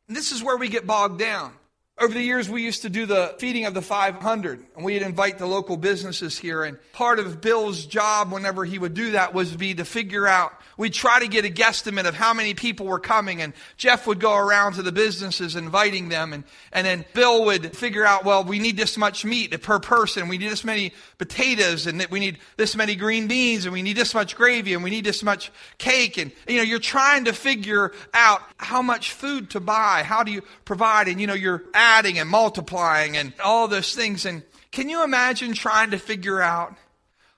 And 0.09 0.17
this 0.17 0.31
is 0.31 0.43
where 0.43 0.57
we 0.57 0.67
get 0.67 0.85
bogged 0.87 1.19
down. 1.19 1.53
Over 2.01 2.13
the 2.13 2.23
years, 2.23 2.49
we 2.49 2.63
used 2.63 2.83
to 2.83 2.89
do 2.89 3.05
the 3.05 3.35
feeding 3.39 3.65
of 3.65 3.73
the 3.73 3.81
500, 3.81 4.65
and 4.77 4.85
we'd 4.85 5.01
invite 5.01 5.37
the 5.37 5.45
local 5.45 5.75
businesses 5.75 6.37
here. 6.37 6.63
And 6.63 6.77
part 6.93 7.19
of 7.19 7.41
Bill's 7.41 7.85
job, 7.85 8.31
whenever 8.31 8.63
he 8.63 8.79
would 8.79 8.93
do 8.93 9.11
that, 9.11 9.33
was 9.33 9.53
be 9.53 9.73
to 9.73 9.83
figure 9.83 10.25
out. 10.25 10.53
We'd 10.77 10.93
try 10.93 11.19
to 11.19 11.27
get 11.27 11.43
a 11.43 11.49
guesstimate 11.49 12.07
of 12.07 12.15
how 12.15 12.33
many 12.33 12.53
people 12.53 12.85
were 12.85 13.01
coming, 13.01 13.41
and 13.41 13.51
Jeff 13.75 14.07
would 14.07 14.21
go 14.21 14.33
around 14.33 14.75
to 14.75 14.81
the 14.81 14.93
businesses 14.93 15.57
inviting 15.57 16.07
them, 16.07 16.31
and, 16.31 16.45
and 16.71 16.87
then 16.87 17.03
Bill 17.13 17.43
would 17.45 17.75
figure 17.75 18.05
out, 18.05 18.23
well, 18.23 18.45
we 18.45 18.59
need 18.59 18.77
this 18.77 18.97
much 18.97 19.25
meat 19.25 19.61
per 19.61 19.79
person, 19.79 20.29
we 20.29 20.37
need 20.37 20.51
this 20.51 20.63
many 20.63 20.93
potatoes, 21.17 21.85
and 21.85 22.07
we 22.09 22.21
need 22.21 22.37
this 22.55 22.77
many 22.77 22.95
green 22.95 23.27
beans, 23.27 23.65
and 23.65 23.73
we 23.73 23.81
need 23.81 23.97
this 23.97 24.13
much 24.13 24.37
gravy, 24.37 24.73
and 24.73 24.85
we 24.85 24.89
need 24.89 25.03
this 25.03 25.21
much 25.21 25.51
cake, 25.79 26.17
and 26.17 26.31
you 26.47 26.55
know, 26.55 26.63
you're 26.63 26.79
trying 26.79 27.25
to 27.25 27.33
figure 27.33 27.91
out 28.13 28.41
how 28.55 28.81
much 28.81 29.11
food 29.11 29.49
to 29.49 29.59
buy, 29.59 30.03
how 30.03 30.23
do 30.23 30.31
you 30.31 30.43
provide, 30.63 31.09
and 31.09 31.19
you 31.19 31.27
know, 31.27 31.33
you're 31.33 31.63
adding 31.89 32.19
and 32.19 32.29
multiplying 32.29 33.17
and 33.17 33.33
all 33.43 33.67
those 33.67 33.95
things. 33.95 34.25
And 34.25 34.43
can 34.71 34.89
you 34.89 35.03
imagine 35.03 35.53
trying 35.53 35.91
to 35.91 35.97
figure 35.97 36.41
out, 36.41 36.75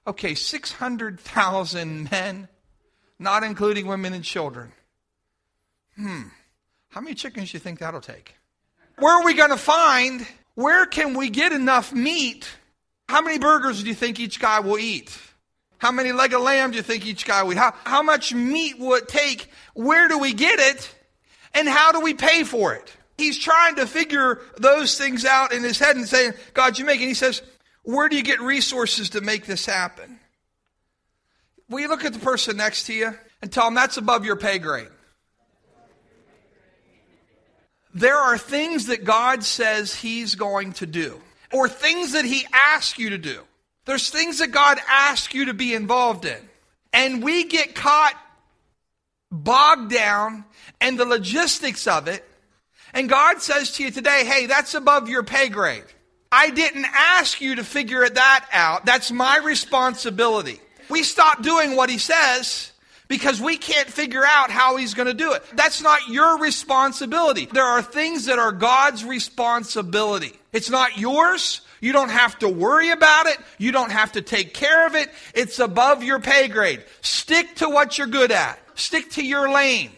okay, 0.05 0.35
600,000 0.35 2.11
men, 2.11 2.47
not 3.21 3.43
including 3.43 3.85
women 3.85 4.13
and 4.13 4.23
children. 4.23 4.71
Hmm, 5.95 6.23
how 6.89 7.01
many 7.01 7.13
chickens 7.15 7.51
do 7.51 7.55
you 7.55 7.59
think 7.59 7.79
that'll 7.79 8.01
take? 8.01 8.35
Where 8.97 9.13
are 9.13 9.23
we 9.23 9.35
going 9.35 9.51
to 9.51 9.57
find, 9.57 10.27
where 10.55 10.85
can 10.85 11.13
we 11.15 11.29
get 11.29 11.51
enough 11.51 11.93
meat? 11.93 12.49
How 13.07 13.21
many 13.21 13.37
burgers 13.37 13.81
do 13.81 13.89
you 13.89 13.95
think 13.95 14.19
each 14.19 14.39
guy 14.39 14.59
will 14.59 14.79
eat? 14.79 15.17
How 15.77 15.91
many 15.91 16.11
leg 16.11 16.33
of 16.33 16.41
lamb 16.41 16.71
do 16.71 16.77
you 16.77 16.83
think 16.83 17.05
each 17.05 17.25
guy 17.25 17.43
will? 17.43 17.55
How, 17.55 17.73
how 17.83 18.01
much 18.01 18.33
meat 18.33 18.79
will 18.79 18.95
it 18.95 19.07
take? 19.07 19.49
Where 19.73 20.07
do 20.07 20.17
we 20.17 20.33
get 20.33 20.59
it? 20.59 20.93
And 21.53 21.67
how 21.67 21.91
do 21.91 22.01
we 22.01 22.13
pay 22.13 22.43
for 22.43 22.73
it? 22.73 22.91
He's 23.21 23.37
trying 23.37 23.75
to 23.75 23.85
figure 23.85 24.39
those 24.57 24.97
things 24.97 25.25
out 25.25 25.53
in 25.53 25.63
his 25.63 25.77
head 25.77 25.95
and 25.95 26.07
saying, 26.07 26.33
God, 26.55 26.79
you 26.79 26.85
make 26.85 26.99
it. 26.99 27.03
And 27.03 27.09
he 27.09 27.13
says, 27.13 27.43
Where 27.83 28.09
do 28.09 28.15
you 28.15 28.23
get 28.23 28.41
resources 28.41 29.11
to 29.11 29.21
make 29.21 29.45
this 29.45 29.63
happen? 29.63 30.19
Will 31.69 31.81
you 31.81 31.87
look 31.87 32.03
at 32.03 32.13
the 32.13 32.19
person 32.19 32.57
next 32.57 32.85
to 32.85 32.93
you 32.93 33.13
and 33.43 33.51
tell 33.51 33.65
them 33.65 33.75
that's 33.75 33.97
above 33.97 34.25
your 34.25 34.37
pay 34.37 34.57
grade? 34.57 34.87
There 37.93 38.17
are 38.17 38.39
things 38.39 38.87
that 38.87 39.03
God 39.03 39.43
says 39.43 39.93
He's 39.93 40.33
going 40.33 40.73
to 40.73 40.87
do, 40.87 41.21
or 41.53 41.69
things 41.69 42.13
that 42.13 42.25
He 42.25 42.47
asks 42.51 42.97
you 42.97 43.11
to 43.11 43.19
do. 43.19 43.41
There's 43.85 44.09
things 44.09 44.39
that 44.39 44.47
God 44.47 44.79
asks 44.89 45.31
you 45.35 45.45
to 45.45 45.53
be 45.53 45.75
involved 45.75 46.25
in. 46.25 46.49
And 46.91 47.23
we 47.23 47.43
get 47.43 47.75
caught 47.75 48.15
bogged 49.29 49.91
down 49.91 50.43
in 50.81 50.97
the 50.97 51.05
logistics 51.05 51.85
of 51.85 52.07
it 52.07 52.27
and 52.93 53.09
God 53.09 53.41
says 53.41 53.71
to 53.73 53.83
you 53.83 53.91
today, 53.91 54.23
hey, 54.25 54.45
that's 54.47 54.73
above 54.73 55.09
your 55.09 55.23
pay 55.23 55.49
grade. 55.49 55.83
I 56.31 56.49
didn't 56.49 56.85
ask 56.85 57.41
you 57.41 57.55
to 57.55 57.63
figure 57.63 58.07
that 58.07 58.45
out. 58.51 58.85
That's 58.85 59.11
my 59.11 59.37
responsibility. 59.37 60.59
We 60.89 61.03
stop 61.03 61.41
doing 61.41 61.75
what 61.75 61.89
he 61.89 61.97
says 61.97 62.71
because 63.07 63.41
we 63.41 63.57
can't 63.57 63.89
figure 63.89 64.23
out 64.25 64.49
how 64.49 64.77
he's 64.77 64.93
going 64.93 65.07
to 65.07 65.13
do 65.13 65.33
it. 65.33 65.43
That's 65.53 65.81
not 65.81 66.07
your 66.07 66.39
responsibility. 66.39 67.47
There 67.47 67.65
are 67.65 67.81
things 67.81 68.25
that 68.25 68.39
are 68.39 68.53
God's 68.53 69.03
responsibility. 69.03 70.33
It's 70.53 70.69
not 70.69 70.97
yours. 70.97 71.61
You 71.81 71.91
don't 71.91 72.09
have 72.09 72.39
to 72.39 72.47
worry 72.47 72.91
about 72.91 73.25
it. 73.25 73.37
You 73.57 73.73
don't 73.73 73.91
have 73.91 74.13
to 74.13 74.21
take 74.21 74.53
care 74.53 74.87
of 74.87 74.95
it. 74.95 75.09
It's 75.33 75.59
above 75.59 76.03
your 76.03 76.19
pay 76.19 76.47
grade. 76.47 76.83
Stick 77.01 77.55
to 77.55 77.69
what 77.69 77.97
you're 77.97 78.07
good 78.07 78.31
at. 78.31 78.59
Stick 78.75 79.11
to 79.11 79.25
your 79.25 79.49
lane. 79.51 79.91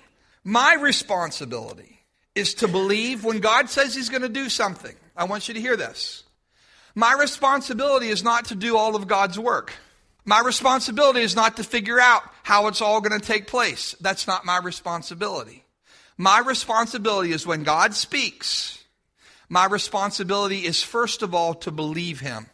My 0.43 0.75
responsibility 0.75 1.92
is 2.35 2.55
to 2.55 2.67
believe 2.67 3.23
when 3.23 3.39
God 3.39 3.69
says 3.69 3.93
He's 3.95 4.09
going 4.09 4.21
to 4.21 4.29
do 4.29 4.49
something. 4.49 4.95
I 5.15 5.25
want 5.25 5.47
you 5.47 5.53
to 5.53 5.61
hear 5.61 5.77
this. 5.77 6.23
My 6.95 7.13
responsibility 7.13 8.09
is 8.09 8.23
not 8.23 8.45
to 8.45 8.55
do 8.55 8.77
all 8.77 8.95
of 8.95 9.07
God's 9.07 9.39
work. 9.39 9.73
My 10.25 10.39
responsibility 10.39 11.21
is 11.21 11.35
not 11.35 11.57
to 11.57 11.63
figure 11.63 11.99
out 11.99 12.23
how 12.43 12.67
it's 12.67 12.81
all 12.81 13.01
going 13.01 13.19
to 13.19 13.25
take 13.25 13.47
place. 13.47 13.95
That's 13.99 14.27
not 14.27 14.45
my 14.45 14.57
responsibility. 14.57 15.63
My 16.17 16.39
responsibility 16.39 17.31
is 17.31 17.45
when 17.45 17.63
God 17.63 17.93
speaks, 17.93 18.83
my 19.49 19.65
responsibility 19.65 20.65
is 20.65 20.81
first 20.81 21.23
of 21.23 21.35
all 21.35 21.53
to 21.55 21.71
believe 21.71 22.19
Him. 22.19 22.47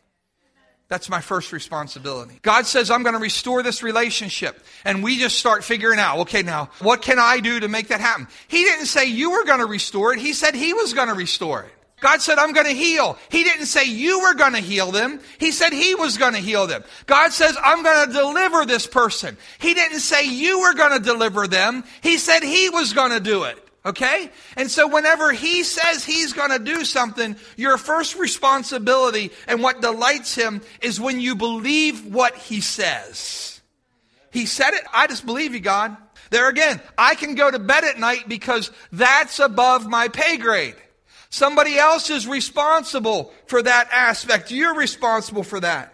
That's 0.90 1.08
my 1.08 1.22
first 1.22 1.54
responsibility. 1.54 2.40
God 2.42 2.66
says, 2.66 2.90
I'm 2.90 3.04
going 3.04 3.14
to 3.14 3.22
restore 3.22 3.62
this 3.62 3.84
relationship. 3.84 4.60
And 4.84 5.04
we 5.04 5.20
just 5.20 5.38
start 5.38 5.64
figuring 5.64 6.00
out, 6.00 6.18
okay, 6.22 6.42
now, 6.42 6.70
what 6.80 7.04
can 7.04 7.20
I 7.20 7.40
do 7.40 7.60
to 7.60 7.68
make 7.68 7.90
that 7.90 8.02
happen? 8.02 8.28
He 8.48 8.64
didn't 8.64 8.88
say 8.88 9.06
you 9.06 9.30
were 9.32 9.46
going 9.46 9.60
to 9.60 9.68
restore 9.68 10.14
it. 10.14 10.20
He 10.20 10.34
said 10.34 10.56
he 10.56 10.74
was 10.74 10.96
going 10.96 11.08
to 11.08 11.14
restore 11.14 11.62
it. 11.62 11.72
God 12.02 12.22
said, 12.22 12.40
I'm 12.40 12.54
going 12.54 12.66
to 12.66 12.74
heal. 12.74 13.20
He 13.30 13.44
didn't 13.44 13.68
say 13.68 13.86
you 13.86 14.22
were 14.22 14.34
going 14.34 14.54
to 14.54 14.60
heal 14.60 14.92
them. 14.92 15.20
He 15.38 15.52
said 15.52 15.74
he 15.74 15.94
was 15.94 16.18
going 16.18 16.34
to 16.34 16.40
heal 16.40 16.66
them. 16.66 16.84
God 17.06 17.34
says, 17.34 17.56
I'm 17.64 17.84
going 17.84 18.08
to 18.08 18.14
deliver 18.14 18.66
this 18.66 18.88
person. 18.88 19.38
He 19.60 19.76
didn't 19.76 20.00
say 20.00 20.26
you 20.26 20.62
were 20.62 20.74
going 20.74 20.98
to 20.98 21.04
deliver 21.04 21.46
them. 21.46 21.84
He 22.02 22.18
said 22.18 22.42
he 22.42 22.70
was 22.70 22.94
going 22.94 23.12
to 23.12 23.20
do 23.20 23.44
it. 23.44 23.69
Okay? 23.86 24.30
And 24.58 24.70
so 24.70 24.88
whenever 24.88 25.32
he 25.32 25.64
says 25.64 26.04
he's 26.04 26.34
going 26.34 26.52
to 26.52 26.60
do 26.60 26.84
something, 26.84 27.36
your 27.56 27.78
first 27.78 28.18
responsibility 28.18 29.32
and 29.48 29.64
what 29.64 29.82
delights 29.82 30.36
him 30.36 30.62
is 30.82 31.00
when 31.00 31.20
you 31.20 31.36
believe 31.36 32.06
what 32.06 32.36
he 32.36 32.62
says. 32.62 33.62
He 34.32 34.46
said 34.46 34.74
it. 34.74 34.84
I 34.94 35.08
just 35.08 35.26
believe 35.26 35.54
you, 35.54 35.60
God. 35.60 35.96
There 36.30 36.50
again, 36.50 36.80
I 36.98 37.16
can 37.16 37.36
go 37.36 37.50
to 37.50 37.58
bed 37.58 37.84
at 37.84 38.00
night 38.00 38.28
because 38.28 38.70
that's 38.92 39.40
above 39.40 39.88
my 39.88 40.10
pay 40.10 40.38
grade. 40.38 40.76
Somebody 41.30 41.78
else 41.78 42.10
is 42.10 42.28
responsible 42.28 43.32
for 43.48 43.62
that 43.62 43.90
aspect. 43.92 44.52
You're 44.52 44.76
responsible 44.76 45.44
for 45.44 45.60
that. 45.60 45.94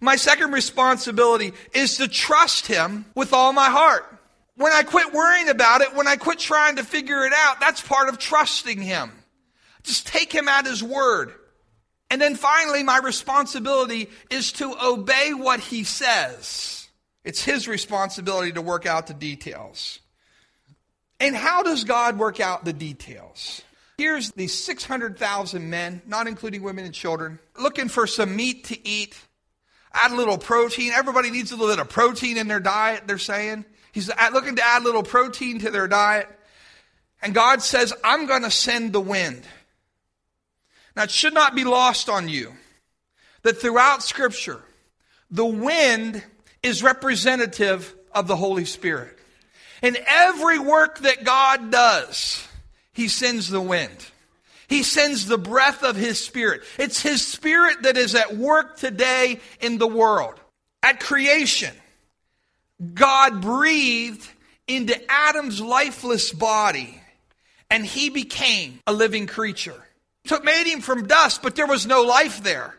My 0.00 0.16
second 0.16 0.52
responsibility 0.52 1.52
is 1.74 1.98
to 1.98 2.08
trust 2.08 2.66
him 2.66 3.04
with 3.14 3.32
all 3.32 3.52
my 3.52 3.68
heart. 3.68 4.19
When 4.60 4.74
I 4.74 4.82
quit 4.82 5.14
worrying 5.14 5.48
about 5.48 5.80
it, 5.80 5.94
when 5.94 6.06
I 6.06 6.16
quit 6.16 6.38
trying 6.38 6.76
to 6.76 6.84
figure 6.84 7.24
it 7.24 7.32
out, 7.34 7.60
that's 7.60 7.80
part 7.80 8.10
of 8.10 8.18
trusting 8.18 8.82
Him. 8.82 9.10
Just 9.84 10.06
take 10.06 10.30
Him 10.30 10.48
at 10.48 10.66
His 10.66 10.82
word. 10.82 11.32
And 12.10 12.20
then 12.20 12.34
finally, 12.34 12.82
my 12.82 12.98
responsibility 12.98 14.10
is 14.28 14.52
to 14.52 14.76
obey 14.84 15.32
what 15.32 15.60
He 15.60 15.84
says. 15.84 16.90
It's 17.24 17.42
His 17.42 17.68
responsibility 17.68 18.52
to 18.52 18.60
work 18.60 18.84
out 18.84 19.06
the 19.06 19.14
details. 19.14 20.00
And 21.18 21.34
how 21.34 21.62
does 21.62 21.84
God 21.84 22.18
work 22.18 22.38
out 22.38 22.66
the 22.66 22.74
details? 22.74 23.62
Here's 23.96 24.30
these 24.32 24.52
600,000 24.52 25.70
men, 25.70 26.02
not 26.06 26.26
including 26.26 26.62
women 26.62 26.84
and 26.84 26.92
children, 26.92 27.38
looking 27.58 27.88
for 27.88 28.06
some 28.06 28.36
meat 28.36 28.64
to 28.64 28.86
eat. 28.86 29.18
Add 29.94 30.12
a 30.12 30.16
little 30.16 30.36
protein. 30.36 30.92
Everybody 30.92 31.30
needs 31.30 31.50
a 31.50 31.56
little 31.56 31.74
bit 31.74 31.80
of 31.80 31.88
protein 31.88 32.36
in 32.36 32.46
their 32.46 32.60
diet, 32.60 33.04
they're 33.06 33.16
saying. 33.16 33.64
He's 33.92 34.10
looking 34.32 34.56
to 34.56 34.64
add 34.64 34.82
a 34.82 34.84
little 34.84 35.02
protein 35.02 35.60
to 35.60 35.70
their 35.70 35.88
diet. 35.88 36.28
And 37.22 37.34
God 37.34 37.62
says, 37.62 37.92
I'm 38.02 38.26
going 38.26 38.42
to 38.42 38.50
send 38.50 38.92
the 38.92 39.00
wind. 39.00 39.42
Now, 40.96 41.04
it 41.04 41.10
should 41.10 41.34
not 41.34 41.54
be 41.54 41.64
lost 41.64 42.08
on 42.08 42.28
you 42.28 42.52
that 43.42 43.60
throughout 43.60 44.02
Scripture, 44.02 44.60
the 45.30 45.46
wind 45.46 46.22
is 46.62 46.82
representative 46.82 47.94
of 48.12 48.26
the 48.26 48.36
Holy 48.36 48.64
Spirit. 48.64 49.16
In 49.82 49.96
every 50.06 50.58
work 50.58 50.98
that 51.00 51.24
God 51.24 51.70
does, 51.70 52.46
He 52.92 53.08
sends 53.08 53.48
the 53.48 53.60
wind. 53.60 54.06
He 54.68 54.82
sends 54.82 55.26
the 55.26 55.38
breath 55.38 55.82
of 55.82 55.96
His 55.96 56.22
Spirit. 56.22 56.62
It's 56.78 57.00
His 57.00 57.26
Spirit 57.26 57.82
that 57.82 57.96
is 57.96 58.14
at 58.14 58.36
work 58.36 58.76
today 58.76 59.40
in 59.60 59.78
the 59.78 59.86
world. 59.86 60.34
At 60.82 61.00
creation, 61.00 61.74
God 62.94 63.40
breathed 63.40 64.28
into 64.66 64.98
Adam's 65.10 65.60
lifeless 65.60 66.32
body 66.32 67.00
and 67.70 67.84
he 67.84 68.10
became 68.10 68.80
a 68.86 68.92
living 68.92 69.26
creature. 69.26 69.86
Took 70.24 70.44
made 70.44 70.66
him 70.66 70.80
from 70.80 71.06
dust, 71.06 71.42
but 71.42 71.56
there 71.56 71.66
was 71.66 71.86
no 71.86 72.02
life 72.02 72.42
there. 72.42 72.74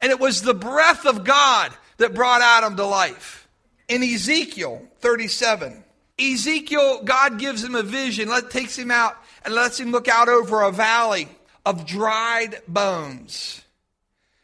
And 0.00 0.10
it 0.10 0.20
was 0.20 0.42
the 0.42 0.54
breath 0.54 1.06
of 1.06 1.24
God 1.24 1.72
that 1.98 2.14
brought 2.14 2.42
Adam 2.42 2.76
to 2.76 2.84
life. 2.84 3.48
In 3.88 4.02
Ezekiel 4.02 4.86
37, 5.00 5.84
Ezekiel, 6.18 7.02
God 7.04 7.38
gives 7.38 7.62
him 7.62 7.74
a 7.74 7.82
vision, 7.82 8.28
let, 8.28 8.50
takes 8.50 8.76
him 8.76 8.90
out 8.90 9.16
and 9.44 9.54
lets 9.54 9.78
him 9.78 9.92
look 9.92 10.08
out 10.08 10.28
over 10.28 10.62
a 10.62 10.72
valley 10.72 11.28
of 11.64 11.86
dried 11.86 12.60
bones. 12.66 13.62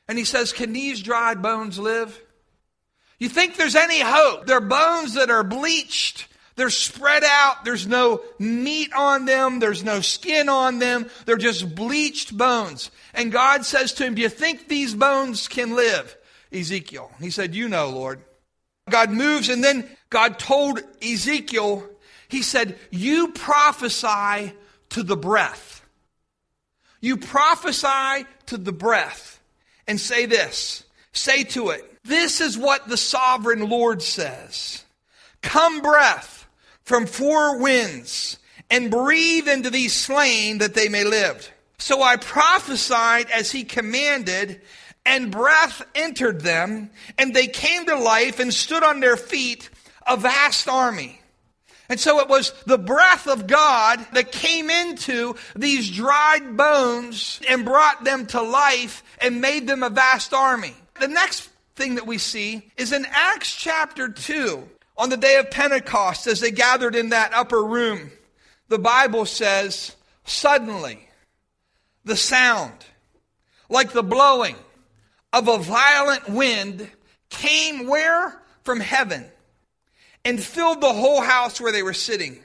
And 0.09 0.19
he 0.19 0.25
says, 0.25 0.53
Can 0.53 0.73
these 0.73 1.03
dried 1.03 1.43
bones 1.43 1.79
live? 1.79 2.21
You 3.23 3.29
think 3.29 3.55
there's 3.55 3.77
any 3.77 4.01
hope? 4.01 4.47
They're 4.47 4.61
bones 4.61 5.15
that 5.15 5.31
are 5.31 5.45
bleached. 5.45 6.27
They're 6.57 6.71
spread 6.71 7.23
out. 7.23 7.65
There's 7.65 7.87
no 7.87 8.21
meat 8.41 8.93
on 8.93 9.27
them. 9.27 9.61
There's 9.61 9.85
no 9.85 10.01
skin 10.01 10.49
on 10.49 10.81
them. 10.81 11.09
They're 11.25 11.37
just 11.37 11.73
bleached 11.73 12.37
bones. 12.37 12.91
And 13.15 13.31
God 13.31 13.65
says 13.65 13.93
to 13.93 14.05
him, 14.05 14.17
Do 14.17 14.23
you 14.23 14.29
think 14.29 14.67
these 14.67 14.93
bones 14.93 15.47
can 15.47 15.77
live? 15.77 16.17
Ezekiel. 16.51 17.13
He 17.21 17.31
said, 17.31 17.55
You 17.55 17.69
know, 17.69 17.91
Lord. 17.91 18.19
God 18.91 19.13
moves, 19.13 19.49
and 19.49 19.63
then 19.63 19.89
God 20.11 20.41
told 20.41 20.81
Ezekiel, 21.01 21.89
He 22.27 22.43
said, 22.43 22.77
You 22.91 23.29
prophesy 23.29 24.53
to 24.89 25.05
the 25.05 25.17
breath. 25.17 25.87
You 27.01 27.19
prophesy 27.19 28.27
to 28.47 28.57
the 28.57 28.73
breath 28.73 29.41
and 29.87 30.01
say 30.01 30.27
this. 30.27 30.83
Say 31.13 31.45
to 31.45 31.69
it, 31.69 31.89
this 32.05 32.41
is 32.41 32.59
what 32.59 32.89
the 32.89 32.97
sovereign 32.97 33.69
Lord 33.69 34.03
says. 34.03 34.85
Come 35.41 35.81
breath 35.81 36.49
from 36.85 37.07
four 37.07 37.59
winds 37.59 38.39
and 38.71 38.91
breathe 38.91 39.49
into 39.49 39.71
these 39.71 39.95
slain 39.95 40.59
that 40.59 40.75
they 40.75 40.89
may 40.89 41.05
live. 41.05 41.51
So 41.79 42.03
I 42.03 42.17
prophesied 42.17 43.31
as 43.31 43.51
he 43.51 43.65
commanded 43.65 44.61
and 45.05 45.31
breath 45.31 45.83
entered 45.95 46.41
them 46.41 46.91
and 47.19 47.35
they 47.35 47.49
came 47.49 47.87
to 47.87 47.97
life 47.97 48.39
and 48.39 48.55
stood 48.55 48.83
on 48.83 49.01
their 49.01 49.17
feet, 49.17 49.69
a 50.07 50.17
vast 50.17 50.69
army. 50.69 51.21
And 51.89 52.01
so 52.01 52.21
it 52.21 52.29
was 52.29 52.53
the 52.65 52.79
breath 52.79 53.27
of 53.27 53.47
God 53.47 54.05
that 54.13 54.33
came 54.33 54.71
into 54.71 55.35
these 55.55 55.91
dried 55.91 56.57
bones 56.57 57.41
and 57.49 57.65
brought 57.65 58.05
them 58.05 58.27
to 58.29 58.41
life 58.41 59.03
and 59.21 59.41
made 59.41 59.67
them 59.67 59.83
a 59.83 59.91
vast 59.91 60.33
army. 60.33 60.75
The 61.01 61.09
next 61.09 61.51
thing 61.83 61.97
that 61.97 62.07
we 62.07 62.19
see 62.19 62.71
is 62.77 62.93
in 62.93 63.05
Acts 63.11 63.53
chapter 63.57 64.09
2, 64.09 64.69
on 64.97 65.09
the 65.09 65.17
day 65.17 65.39
of 65.39 65.51
Pentecost, 65.51 66.29
as 66.29 66.39
they 66.39 66.53
gathered 66.53 66.95
in 66.95 67.09
that 67.09 67.33
upper 67.35 67.61
room, 67.65 68.13
the 68.69 68.79
Bible 68.79 69.27
says, 69.27 69.97
suddenly 70.25 71.09
the 72.05 72.17
sound, 72.17 72.85
like 73.69 73.91
the 73.91 74.05
blowing 74.05 74.55
of 75.33 75.49
a 75.49 75.59
violent 75.59 76.29
wind, 76.29 76.89
came 77.31 77.89
where? 77.89 78.41
From 78.63 78.79
heaven, 78.79 79.25
and 80.25 80.41
filled 80.41 80.81
the 80.81 80.93
whole 80.93 81.21
house 81.21 81.61
where 81.61 81.73
they 81.73 81.83
were 81.83 81.95
sitting. 81.95 82.39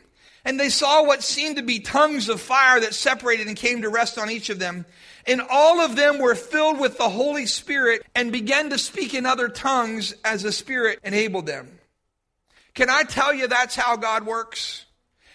And 0.48 0.58
they 0.58 0.70
saw 0.70 1.04
what 1.04 1.24
seemed 1.24 1.58
to 1.58 1.62
be 1.62 1.82
tongues 1.82 2.30
of 2.30 2.40
fire 2.40 2.80
that 2.80 2.94
separated 2.94 3.48
and 3.48 3.58
came 3.58 3.82
to 3.82 3.90
rest 3.90 4.18
on 4.18 4.32
each 4.32 4.50
of 4.50 4.60
them. 4.60 4.86
And 5.26 5.42
all 5.50 5.82
of 5.82 5.98
them 5.98 6.20
were 6.20 6.36
filled 6.36 6.80
with 6.80 6.98
the 6.98 7.10
Holy 7.10 7.46
Spirit 7.46 8.02
and 8.16 8.32
began 8.32 8.70
to 8.70 8.78
speak 8.78 9.14
in 9.14 9.26
other 9.26 9.50
tongues 9.50 10.14
as 10.24 10.44
the 10.44 10.54
Spirit 10.54 11.00
enabled 11.04 11.48
them. 11.48 11.68
Can 12.76 12.90
I 12.90 13.04
tell 13.04 13.34
you 13.34 13.48
that's 13.48 13.76
how 13.76 13.98
God 13.98 14.26
works? 14.26 14.86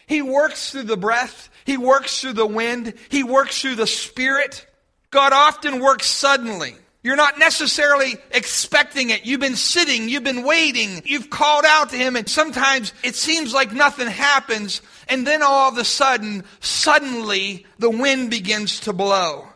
He 0.07 0.23
works 0.23 0.71
through 0.71 0.85
the 0.85 0.97
breath. 0.97 1.50
He 1.66 1.76
works 1.76 2.23
through 2.23 2.33
the 2.33 2.47
wind. 2.47 2.95
He 3.11 3.23
works 3.23 3.61
through 3.61 3.75
the 3.75 3.87
Spirit. 3.87 4.66
God 5.11 5.35
often 5.35 5.81
works 5.81 6.07
suddenly. 6.07 6.75
You're 7.02 7.16
not 7.16 7.38
necessarily 7.38 8.16
expecting 8.31 9.11
it. 9.11 9.26
You've 9.26 9.40
been 9.40 9.57
sitting, 9.57 10.09
you've 10.09 10.23
been 10.23 10.45
waiting, 10.45 11.02
you've 11.04 11.31
called 11.31 11.64
out 11.66 11.90
to 11.90 11.97
Him, 11.97 12.14
and 12.14 12.28
sometimes 12.28 12.92
it 13.02 13.16
seems 13.16 13.52
like 13.52 13.73
nothing 13.73 14.07
happens, 14.07 14.83
and 15.12 15.26
then 15.26 15.42
all 15.42 15.69
of 15.69 15.76
a 15.76 15.85
sudden, 15.85 16.42
suddenly, 16.61 17.66
the 17.79 17.90
wind 17.90 18.31
begins 18.31 18.81
to 18.81 18.94
blow. 18.94 19.46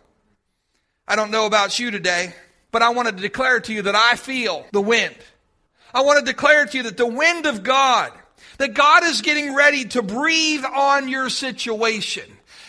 I 1.08 1.16
don't 1.16 1.30
know 1.30 1.46
about 1.46 1.78
you 1.78 1.90
today, 1.90 2.34
but 2.70 2.82
I 2.82 2.90
want 2.90 3.08
to 3.08 3.14
declare 3.14 3.60
to 3.60 3.72
you 3.72 3.80
that 3.80 3.94
I 3.94 4.16
feel 4.16 4.66
the 4.72 4.82
wind. 4.82 5.16
I 5.94 6.02
want 6.02 6.18
to 6.18 6.30
declare 6.30 6.66
to 6.66 6.76
you 6.76 6.82
that 6.82 6.98
the 6.98 7.06
wind 7.06 7.46
of 7.46 7.62
God, 7.62 8.12
that 8.58 8.74
God 8.74 9.04
is 9.04 9.22
getting 9.22 9.54
ready 9.54 9.86
to 9.86 10.02
breathe 10.02 10.62
on 10.62 11.08
your 11.08 11.30
situation. 11.30 12.24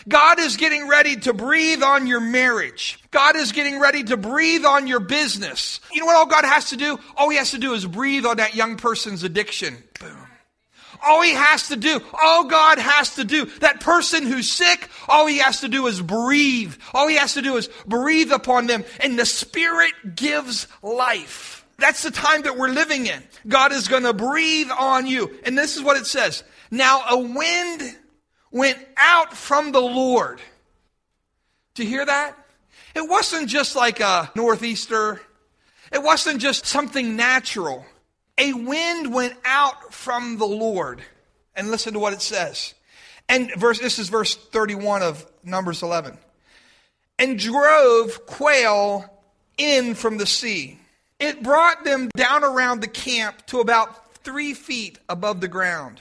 God 0.08 0.40
is 0.40 0.56
getting 0.56 0.88
ready 0.88 1.16
to 1.16 1.34
breathe 1.34 1.82
on 1.82 2.06
your 2.06 2.20
marriage. 2.20 2.98
God 3.10 3.36
is 3.36 3.52
getting 3.52 3.78
ready 3.78 4.02
to 4.04 4.16
breathe 4.16 4.64
on 4.64 4.86
your 4.86 5.00
business. 5.00 5.80
You 5.92 6.00
know 6.00 6.06
what 6.06 6.16
all 6.16 6.24
God 6.24 6.46
has 6.46 6.70
to 6.70 6.78
do? 6.78 6.98
All 7.18 7.28
he 7.28 7.36
has 7.36 7.50
to 7.50 7.58
do 7.58 7.74
is 7.74 7.84
breathe 7.84 8.24
on 8.24 8.38
that 8.38 8.54
young 8.54 8.78
person's 8.78 9.24
addiction. 9.24 9.76
Boom. 10.00 10.27
All 11.04 11.22
he 11.22 11.32
has 11.32 11.68
to 11.68 11.76
do, 11.76 12.00
all 12.12 12.44
God 12.44 12.78
has 12.78 13.14
to 13.16 13.24
do, 13.24 13.46
that 13.60 13.80
person 13.80 14.24
who's 14.24 14.50
sick, 14.50 14.88
all 15.08 15.26
he 15.26 15.38
has 15.38 15.60
to 15.60 15.68
do 15.68 15.86
is 15.86 16.00
breathe. 16.00 16.74
All 16.92 17.08
he 17.08 17.16
has 17.16 17.34
to 17.34 17.42
do 17.42 17.56
is 17.56 17.68
breathe 17.86 18.32
upon 18.32 18.66
them, 18.66 18.84
and 19.00 19.18
the 19.18 19.26
Spirit 19.26 19.92
gives 20.16 20.66
life. 20.82 21.64
That's 21.78 22.02
the 22.02 22.10
time 22.10 22.42
that 22.42 22.56
we're 22.56 22.70
living 22.70 23.06
in. 23.06 23.22
God 23.46 23.72
is 23.72 23.86
going 23.86 24.02
to 24.02 24.12
breathe 24.12 24.68
on 24.76 25.06
you. 25.06 25.38
And 25.44 25.56
this 25.56 25.76
is 25.76 25.82
what 25.82 25.96
it 25.96 26.06
says. 26.06 26.42
Now 26.70 27.04
a 27.08 27.18
wind 27.18 27.96
went 28.50 28.78
out 28.96 29.32
from 29.32 29.70
the 29.70 29.80
Lord. 29.80 30.40
Do 31.74 31.84
you 31.84 31.88
hear 31.88 32.04
that? 32.04 32.36
It 32.96 33.08
wasn't 33.08 33.48
just 33.48 33.76
like 33.76 34.00
a 34.00 34.30
northeaster. 34.34 35.20
It 35.92 36.02
wasn't 36.02 36.40
just 36.40 36.66
something 36.66 37.14
natural 37.14 37.86
a 38.38 38.52
wind 38.52 39.12
went 39.12 39.34
out 39.44 39.92
from 39.92 40.38
the 40.38 40.46
Lord. 40.46 41.02
And 41.54 41.72
listen 41.72 41.92
to 41.94 41.98
what 41.98 42.12
it 42.12 42.22
says. 42.22 42.74
And 43.28 43.52
verse, 43.56 43.80
this 43.80 43.98
is 43.98 44.08
verse 44.08 44.36
31 44.36 45.02
of 45.02 45.26
Numbers 45.42 45.82
11. 45.82 46.16
And 47.18 47.38
drove 47.38 48.26
quail 48.26 49.12
in 49.58 49.96
from 49.96 50.18
the 50.18 50.26
sea. 50.26 50.78
It 51.18 51.42
brought 51.42 51.82
them 51.82 52.10
down 52.16 52.44
around 52.44 52.80
the 52.80 52.88
camp 52.88 53.44
to 53.46 53.58
about 53.58 54.14
three 54.18 54.54
feet 54.54 54.98
above 55.08 55.40
the 55.40 55.48
ground, 55.48 56.00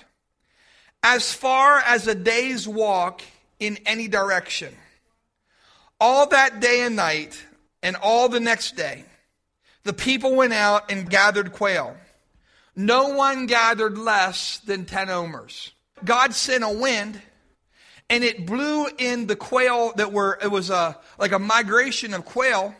as 1.01 1.33
far 1.33 1.79
as 1.79 2.07
a 2.07 2.13
day's 2.13 2.67
walk 2.67 3.23
in 3.59 3.79
any 3.87 4.07
direction. 4.07 4.75
All 5.99 6.27
that 6.27 6.59
day 6.59 6.81
and 6.81 6.95
night, 6.95 7.43
and 7.81 7.95
all 7.95 8.29
the 8.29 8.39
next 8.39 8.75
day, 8.75 9.05
the 9.83 9.93
people 9.93 10.35
went 10.35 10.53
out 10.53 10.91
and 10.91 11.09
gathered 11.09 11.51
quail 11.51 11.97
no 12.77 13.09
one 13.09 13.47
gathered 13.47 13.97
less 13.97 14.59
than 14.59 14.85
10 14.85 15.09
omers. 15.09 15.73
God 16.05 16.35
sent 16.35 16.63
a 16.63 16.69
wind 16.69 17.19
and 18.07 18.23
it 18.23 18.45
blew 18.45 18.87
in 18.99 19.25
the 19.25 19.35
quail 19.35 19.93
that 19.95 20.13
were, 20.13 20.37
it 20.41 20.51
was 20.51 20.69
a, 20.69 20.97
like 21.17 21.31
a 21.31 21.39
migration 21.39 22.13
of 22.13 22.23
quail. 22.23 22.75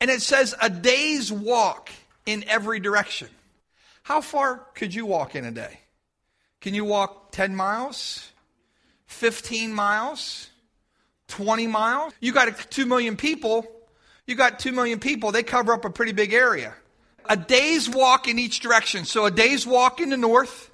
And 0.00 0.10
it 0.10 0.22
says 0.22 0.54
a 0.60 0.70
day's 0.70 1.30
walk 1.30 1.90
in 2.24 2.44
every 2.48 2.80
direction. 2.80 3.28
How 4.02 4.22
far 4.22 4.66
could 4.74 4.94
you 4.94 5.04
walk 5.04 5.34
in 5.34 5.44
a 5.44 5.52
day? 5.52 5.80
Can 6.62 6.72
you 6.72 6.86
walk 6.86 7.30
10 7.32 7.54
miles? 7.54 8.32
15 9.06 9.72
miles? 9.72 10.48
20 11.28 11.66
miles? 11.66 12.14
You 12.20 12.32
got 12.32 12.70
2 12.70 12.86
million 12.86 13.16
people. 13.18 13.70
You 14.26 14.34
got 14.34 14.58
2 14.58 14.72
million 14.72 14.98
people. 14.98 15.30
They 15.30 15.42
cover 15.42 15.74
up 15.74 15.84
a 15.84 15.90
pretty 15.90 16.12
big 16.12 16.32
area 16.32 16.74
a 17.28 17.36
day's 17.36 17.88
walk 17.88 18.28
in 18.28 18.38
each 18.38 18.60
direction. 18.60 19.04
So 19.04 19.26
a 19.26 19.30
day's 19.30 19.66
walk 19.66 20.00
in 20.00 20.10
the 20.10 20.16
north, 20.16 20.70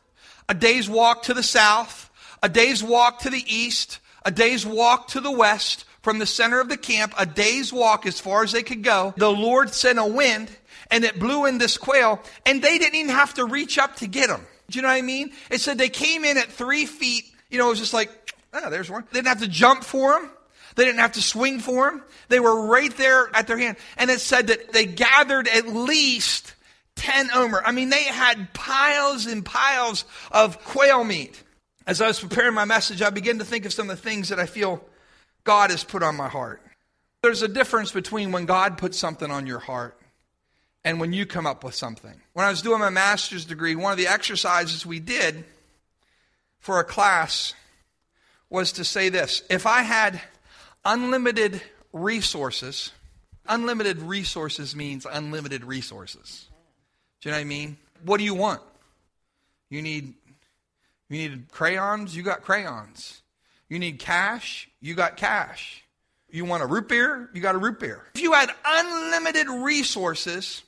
a 0.49 0.55
day's 0.55 0.88
walk 0.88 1.25
to 1.25 1.35
the 1.35 1.43
south, 1.43 2.11
a 2.43 2.49
day's 2.49 2.83
walk 2.83 3.21
to 3.21 3.31
the 3.31 3.45
east, 3.47 3.99
a 4.25 4.31
day's 4.31 4.67
walk 4.67 5.09
to 5.09 5.21
the 5.21 5.31
west, 5.31 5.85
from 6.03 6.19
the 6.19 6.27
center 6.27 6.61
of 6.61 6.69
the 6.69 6.77
camp, 6.77 7.15
a 7.17 7.25
day's 7.25 7.73
walk 7.73 8.07
as 8.07 8.21
far 8.21 8.43
as 8.43 8.53
they 8.53 8.62
could 8.62 8.83
go. 8.83 9.15
The 9.17 9.31
Lord 9.31 9.73
sent 9.73 9.99
a 9.99 10.07
wind 10.07 10.51
and 10.91 11.05
it 11.05 11.19
blew 11.19 11.47
in 11.47 11.59
this 11.59 11.79
quail 11.79 12.21
and 12.45 12.61
they 12.61 12.79
didn't 12.79 12.97
even 12.97 13.15
have 13.15 13.35
to 13.35 13.45
reach 13.45 13.79
up 13.79 13.97
to 13.97 14.07
get 14.07 14.29
them. 14.29 14.45
Do 14.69 14.79
you 14.79 14.83
know 14.83 14.88
what 14.88 14.95
I 14.95 15.03
mean? 15.03 15.33
It 15.51 15.61
said 15.61 15.79
they 15.79 15.88
came 15.88 16.25
in 16.25 16.37
at 16.37 16.49
three 16.49 16.87
feet. 16.87 17.25
You 17.51 17.59
know, 17.59 17.67
it 17.67 17.71
was 17.71 17.79
just 17.79 17.95
like, 17.95 18.11
oh, 18.53 18.71
there's 18.71 18.91
one. 18.91 19.05
They 19.12 19.19
didn't 19.19 19.29
have 19.29 19.41
to 19.41 19.49
jump 19.49 19.85
for 19.85 20.12
them. 20.12 20.31
They 20.75 20.85
didn't 20.85 21.01
have 21.01 21.13
to 21.13 21.23
swing 21.23 21.61
for 21.61 21.91
him. 21.91 22.03
They 22.29 22.41
were 22.41 22.67
right 22.67 22.95
there 22.97 23.31
at 23.35 23.47
their 23.47 23.59
hand. 23.59 23.77
And 23.97 24.11
it 24.11 24.21
said 24.21 24.49
that 24.49 24.73
they 24.73 24.87
gathered 24.87 25.49
at 25.49 25.67
least 25.67 26.55
10 26.97 27.31
omer. 27.33 27.63
I 27.65 27.73
mean, 27.73 27.91
they 27.91 28.05
had 28.05 28.53
piles 28.53 29.27
and 29.27 29.45
piles 29.45 30.05
of 30.31 30.63
quail 30.65 31.05
meat. 31.05 31.43
As 31.87 32.01
I 32.01 32.07
was 32.07 32.21
preparing 32.21 32.55
my 32.55 32.65
message, 32.65 33.03
I 33.03 33.11
began 33.11 33.39
to 33.39 33.45
think 33.45 33.65
of 33.65 33.73
some 33.73 33.91
of 33.91 33.97
the 33.97 34.03
things 34.03 34.29
that 34.29 34.39
I 34.39 34.47
feel 34.47 34.85
God 35.45 35.71
has 35.71 35.85
put 35.85 36.03
on 36.03 36.17
my 36.17 36.29
heart. 36.29 36.63
There's 37.23 37.43
a 37.43 37.49
difference 37.49 37.93
between 37.93 38.33
when 38.33 38.47
God 38.47 38.79
puts 38.79 38.99
something 38.99 39.31
on 39.31 39.47
your 39.47 39.59
heart 39.59 39.99
and 40.85 41.01
when 41.01 41.13
you 41.13 41.27
come 41.27 41.47
up 41.47 41.65
with 41.65 41.75
something. 41.75 42.21
When 42.33 42.47
I 42.47 42.51
was 42.51 42.63
doing 42.63 42.81
my 42.81 42.91
master's 42.91 43.45
degree, 43.45 43.75
one 43.75 43.93
of 43.93 43.99
the 43.99 44.09
exercises 44.09 44.85
we 44.85 45.01
did 45.01 45.45
for 46.59 46.81
a 46.81 46.85
class 46.85 47.55
was 48.51 48.73
to 48.73 48.85
say 48.85 49.09
this 49.09 49.43
If 49.51 49.67
I 49.67 49.83
had 49.83 50.21
Unlimited 50.85 51.62
resources. 51.92 52.92
Unlimited 53.47 54.01
resources 54.01 54.75
means 54.77 55.07
unlimited 55.11 55.64
resources. 55.64 56.47
Do 57.21 57.29
you 57.29 57.33
know 57.33 57.38
what 57.38 57.42
I 57.42 57.45
mean? 57.45 57.77
What 58.05 58.18
do 58.18 58.25
you 58.25 58.35
want? 58.35 58.61
You 59.68 59.83
need 59.83 60.14
you 61.09 61.29
need 61.29 61.53
crayons, 61.53 62.16
you 62.16 62.23
got 62.23 62.42
crayons. 62.42 63.21
You 63.68 63.79
need 63.79 63.99
cash, 63.99 64.68
you 64.81 64.95
got 64.95 65.18
cash. 65.18 65.85
You 66.31 66.47
want 66.47 66.62
a 66.62 66.66
root 66.66 66.88
beer, 66.88 67.29
you 67.35 67.42
got 67.42 67.55
a 67.55 67.59
root 67.59 67.79
beer. 67.79 68.03
If 68.14 68.23
you 68.23 68.33
had 68.33 68.51
unlimited 68.64 69.47
resources 69.49 70.62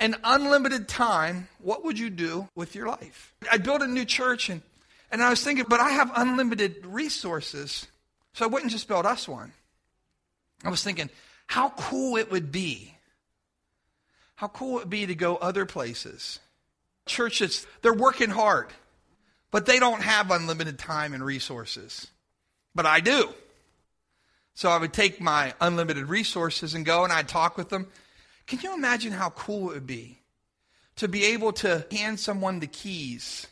and 0.00 0.16
unlimited 0.24 0.88
time, 0.88 1.48
what 1.58 1.84
would 1.84 1.98
you 1.98 2.08
do 2.08 2.48
with 2.54 2.74
your 2.74 2.88
life? 2.88 3.34
I 3.50 3.58
built 3.58 3.82
a 3.82 3.86
new 3.86 4.06
church 4.06 4.48
and, 4.48 4.62
and 5.10 5.22
I 5.22 5.28
was 5.28 5.44
thinking, 5.44 5.66
but 5.68 5.80
I 5.80 5.90
have 5.90 6.10
unlimited 6.16 6.86
resources, 6.86 7.86
so 8.34 8.44
I 8.44 8.48
wouldn't 8.48 8.72
just 8.72 8.88
build 8.88 9.06
us 9.06 9.28
one. 9.28 9.52
I 10.64 10.70
was 10.70 10.82
thinking, 10.82 11.10
how 11.46 11.70
cool 11.70 12.16
it 12.16 12.30
would 12.30 12.52
be. 12.52 12.94
How 14.36 14.48
cool 14.48 14.78
it 14.78 14.80
would 14.80 14.90
be 14.90 15.06
to 15.06 15.14
go 15.14 15.36
other 15.36 15.66
places. 15.66 16.40
Churches, 17.06 17.66
they're 17.82 17.92
working 17.92 18.30
hard, 18.30 18.68
but 19.50 19.66
they 19.66 19.78
don't 19.78 20.02
have 20.02 20.30
unlimited 20.30 20.78
time 20.78 21.14
and 21.14 21.24
resources. 21.24 22.08
But 22.74 22.86
I 22.86 23.00
do. 23.00 23.28
So 24.54 24.68
I 24.70 24.78
would 24.78 24.92
take 24.92 25.20
my 25.20 25.54
unlimited 25.60 26.06
resources 26.06 26.74
and 26.74 26.84
go 26.84 27.04
and 27.04 27.12
I'd 27.12 27.28
talk 27.28 27.56
with 27.56 27.68
them. 27.68 27.86
Can 28.46 28.60
you 28.60 28.74
imagine 28.74 29.12
how 29.12 29.30
cool 29.30 29.70
it 29.70 29.74
would 29.74 29.86
be 29.86 30.18
to 30.96 31.08
be 31.08 31.24
able 31.26 31.52
to 31.54 31.86
hand 31.90 32.20
someone 32.20 32.60
the 32.60 32.66
keys 32.66 33.46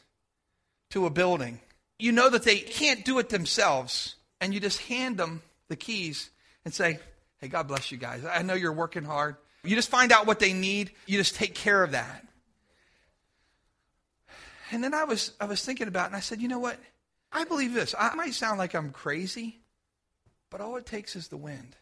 to 0.91 1.07
a 1.07 1.11
building? 1.11 1.61
You 1.99 2.13
know 2.13 2.31
that 2.31 2.43
they 2.43 2.59
can't 2.59 3.05
do 3.05 3.19
it 3.19 3.29
themselves, 3.29 4.17
and 4.41 4.55
you 4.55 4.61
just 4.61 4.81
hand 4.83 5.17
them 5.17 5.43
the 5.69 5.77
keys 5.77 6.31
and 6.65 6.73
say, 6.73 6.99
Hey, 7.39 7.49
God 7.49 7.69
bless 7.69 7.91
you 7.91 7.97
guys. 7.97 8.23
I 8.25 8.43
know 8.43 8.55
you're 8.55 8.73
working 8.73 9.05
hard. 9.05 9.37
You 9.63 9.77
just 9.77 9.91
find 9.91 10.13
out 10.13 10.27
what 10.27 10.39
they 10.39 10.53
need, 10.53 10.91
you 11.07 11.19
just 11.19 11.35
take 11.35 11.55
care 11.55 11.83
of 11.83 11.93
that. 11.93 12.27
And 14.73 14.83
then 14.85 14.95
I 14.95 15.05
was 15.05 15.33
I 15.41 15.47
was 15.47 15.65
thinking 15.65 15.89
about 15.89 16.05
it 16.05 16.07
and 16.09 16.17
I 16.17 16.21
said, 16.21 16.41
you 16.41 16.49
know 16.49 16.59
what? 16.59 16.79
I 17.33 17.45
believe 17.45 17.75
this. 17.75 17.95
I 17.99 18.15
might 18.15 18.35
sound 18.35 18.59
like 18.59 18.75
I'm 18.75 18.91
crazy, 18.91 19.61
but 20.49 20.61
all 20.61 20.77
it 20.77 20.87
takes 20.87 21.17
is 21.17 21.29
the 21.29 21.37
wind. 21.37 21.77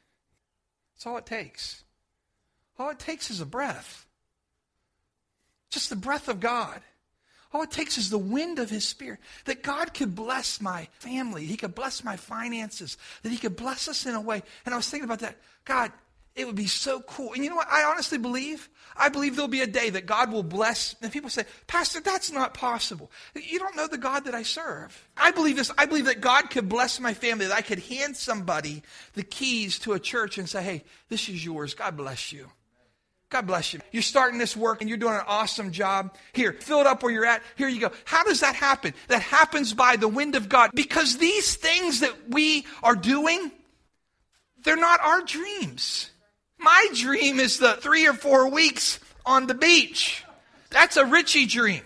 That's 0.94 1.06
all 1.06 1.16
it 1.16 1.26
takes. 1.26 1.84
All 2.78 2.90
it 2.90 2.98
takes 2.98 3.30
is 3.30 3.40
a 3.40 3.46
breath. 3.46 4.06
Just 5.70 5.90
the 5.90 5.96
breath 5.96 6.28
of 6.28 6.40
God. 6.40 6.80
All 7.52 7.62
it 7.62 7.70
takes 7.70 7.96
is 7.96 8.10
the 8.10 8.18
wind 8.18 8.58
of 8.58 8.68
His 8.68 8.86
Spirit. 8.86 9.20
That 9.46 9.62
God 9.62 9.94
could 9.94 10.14
bless 10.14 10.60
my 10.60 10.88
family. 10.98 11.46
He 11.46 11.56
could 11.56 11.74
bless 11.74 12.04
my 12.04 12.16
finances. 12.16 12.98
That 13.22 13.30
He 13.30 13.38
could 13.38 13.56
bless 13.56 13.88
us 13.88 14.04
in 14.04 14.14
a 14.14 14.20
way. 14.20 14.42
And 14.66 14.74
I 14.74 14.76
was 14.76 14.88
thinking 14.88 15.06
about 15.06 15.20
that. 15.20 15.36
God, 15.64 15.92
it 16.38 16.46
would 16.46 16.56
be 16.56 16.66
so 16.66 17.00
cool. 17.00 17.32
And 17.32 17.42
you 17.42 17.50
know 17.50 17.56
what? 17.56 17.68
I 17.68 17.84
honestly 17.84 18.16
believe. 18.16 18.68
I 18.96 19.08
believe 19.08 19.34
there'll 19.34 19.48
be 19.48 19.62
a 19.62 19.66
day 19.66 19.90
that 19.90 20.06
God 20.06 20.30
will 20.30 20.44
bless. 20.44 20.94
And 21.02 21.10
people 21.10 21.30
say, 21.30 21.44
Pastor, 21.66 22.00
that's 22.00 22.30
not 22.30 22.54
possible. 22.54 23.10
You 23.34 23.58
don't 23.58 23.76
know 23.76 23.88
the 23.88 23.98
God 23.98 24.24
that 24.26 24.34
I 24.34 24.44
serve. 24.44 25.08
I 25.16 25.30
believe 25.30 25.56
this. 25.56 25.72
I 25.76 25.86
believe 25.86 26.04
that 26.04 26.20
God 26.20 26.50
could 26.50 26.68
bless 26.68 27.00
my 27.00 27.12
family, 27.12 27.46
that 27.46 27.56
I 27.56 27.62
could 27.62 27.80
hand 27.80 28.16
somebody 28.16 28.82
the 29.14 29.24
keys 29.24 29.78
to 29.80 29.94
a 29.94 30.00
church 30.00 30.38
and 30.38 30.48
say, 30.48 30.62
hey, 30.62 30.84
this 31.08 31.28
is 31.28 31.44
yours. 31.44 31.74
God 31.74 31.96
bless 31.96 32.32
you. 32.32 32.48
God 33.30 33.46
bless 33.46 33.74
you. 33.74 33.80
You're 33.92 34.02
starting 34.02 34.38
this 34.38 34.56
work 34.56 34.80
and 34.80 34.88
you're 34.88 34.98
doing 34.98 35.14
an 35.14 35.24
awesome 35.26 35.70
job. 35.70 36.14
Here, 36.32 36.54
fill 36.54 36.80
it 36.80 36.86
up 36.86 37.02
where 37.02 37.12
you're 37.12 37.26
at. 37.26 37.42
Here 37.56 37.68
you 37.68 37.80
go. 37.80 37.92
How 38.04 38.24
does 38.24 38.40
that 38.40 38.54
happen? 38.54 38.94
That 39.08 39.20
happens 39.20 39.74
by 39.74 39.96
the 39.96 40.08
wind 40.08 40.34
of 40.34 40.48
God. 40.48 40.70
Because 40.72 41.18
these 41.18 41.54
things 41.56 42.00
that 42.00 42.30
we 42.30 42.64
are 42.82 42.96
doing, 42.96 43.52
they're 44.64 44.76
not 44.76 45.00
our 45.00 45.20
dreams. 45.20 46.10
My 46.58 46.88
dream 46.94 47.38
is 47.38 47.58
the 47.58 47.74
three 47.74 48.06
or 48.08 48.14
four 48.14 48.48
weeks 48.48 48.98
on 49.26 49.46
the 49.46 49.54
beach. 49.54 50.24
That's 50.70 50.96
a 50.96 51.04
Richie 51.04 51.46
dream. 51.46 51.82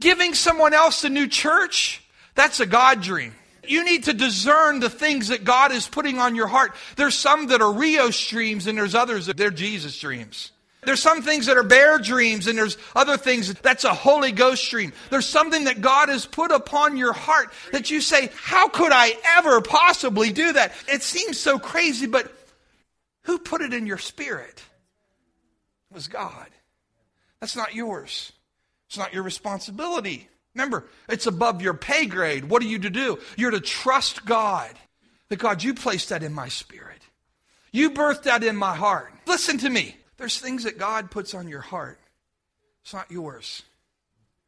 Giving 0.00 0.32
someone 0.34 0.74
else 0.74 1.02
a 1.02 1.08
new 1.08 1.26
church, 1.26 2.02
that's 2.34 2.60
a 2.60 2.66
God 2.66 3.02
dream. 3.02 3.34
You 3.66 3.84
need 3.84 4.04
to 4.04 4.12
discern 4.12 4.80
the 4.80 4.90
things 4.90 5.28
that 5.28 5.44
God 5.44 5.72
is 5.72 5.86
putting 5.86 6.18
on 6.18 6.34
your 6.34 6.48
heart. 6.48 6.74
There's 6.96 7.14
some 7.14 7.48
that 7.48 7.62
are 7.62 7.72
Rio 7.72 8.10
streams 8.10 8.66
and 8.66 8.76
there's 8.76 8.94
others 8.94 9.26
that 9.26 9.36
they're 9.36 9.50
Jesus 9.50 9.98
dreams. 9.98 10.50
There's 10.84 11.00
some 11.00 11.22
things 11.22 11.46
that 11.46 11.56
are 11.56 11.62
bear 11.62 11.98
dreams 11.98 12.48
and 12.48 12.58
there's 12.58 12.76
other 12.96 13.16
things 13.16 13.54
that's 13.54 13.84
a 13.84 13.94
Holy 13.94 14.32
Ghost 14.32 14.68
dream. 14.68 14.92
There's 15.10 15.26
something 15.26 15.64
that 15.64 15.80
God 15.80 16.08
has 16.08 16.26
put 16.26 16.50
upon 16.50 16.96
your 16.96 17.12
heart 17.12 17.52
that 17.70 17.90
you 17.90 18.00
say, 18.00 18.30
how 18.34 18.68
could 18.68 18.90
I 18.92 19.14
ever 19.36 19.60
possibly 19.60 20.32
do 20.32 20.54
that? 20.54 20.72
It 20.88 21.04
seems 21.04 21.38
so 21.38 21.60
crazy, 21.60 22.06
but 22.06 22.32
who 23.22 23.38
put 23.38 23.62
it 23.62 23.72
in 23.72 23.86
your 23.86 23.98
spirit? 23.98 24.60
It 25.90 25.94
was 25.94 26.08
God. 26.08 26.48
That's 27.40 27.54
not 27.54 27.76
yours. 27.76 28.32
It's 28.88 28.98
not 28.98 29.14
your 29.14 29.22
responsibility. 29.22 30.28
Remember, 30.54 30.86
it's 31.08 31.26
above 31.26 31.62
your 31.62 31.74
pay 31.74 32.06
grade. 32.06 32.44
What 32.44 32.62
are 32.62 32.66
you 32.66 32.78
to 32.80 32.90
do? 32.90 33.18
You're 33.36 33.50
to 33.52 33.60
trust 33.60 34.24
God. 34.24 34.70
That 35.28 35.38
God, 35.38 35.62
you 35.62 35.72
placed 35.72 36.10
that 36.10 36.22
in 36.22 36.34
my 36.34 36.48
spirit. 36.48 37.00
You 37.70 37.90
birthed 37.90 38.24
that 38.24 38.44
in 38.44 38.54
my 38.54 38.74
heart. 38.74 39.12
Listen 39.26 39.56
to 39.58 39.70
me. 39.70 39.96
There's 40.18 40.38
things 40.38 40.64
that 40.64 40.78
God 40.78 41.10
puts 41.10 41.34
on 41.34 41.48
your 41.48 41.62
heart. 41.62 41.98
It's 42.82 42.92
not 42.92 43.10
yours. 43.10 43.62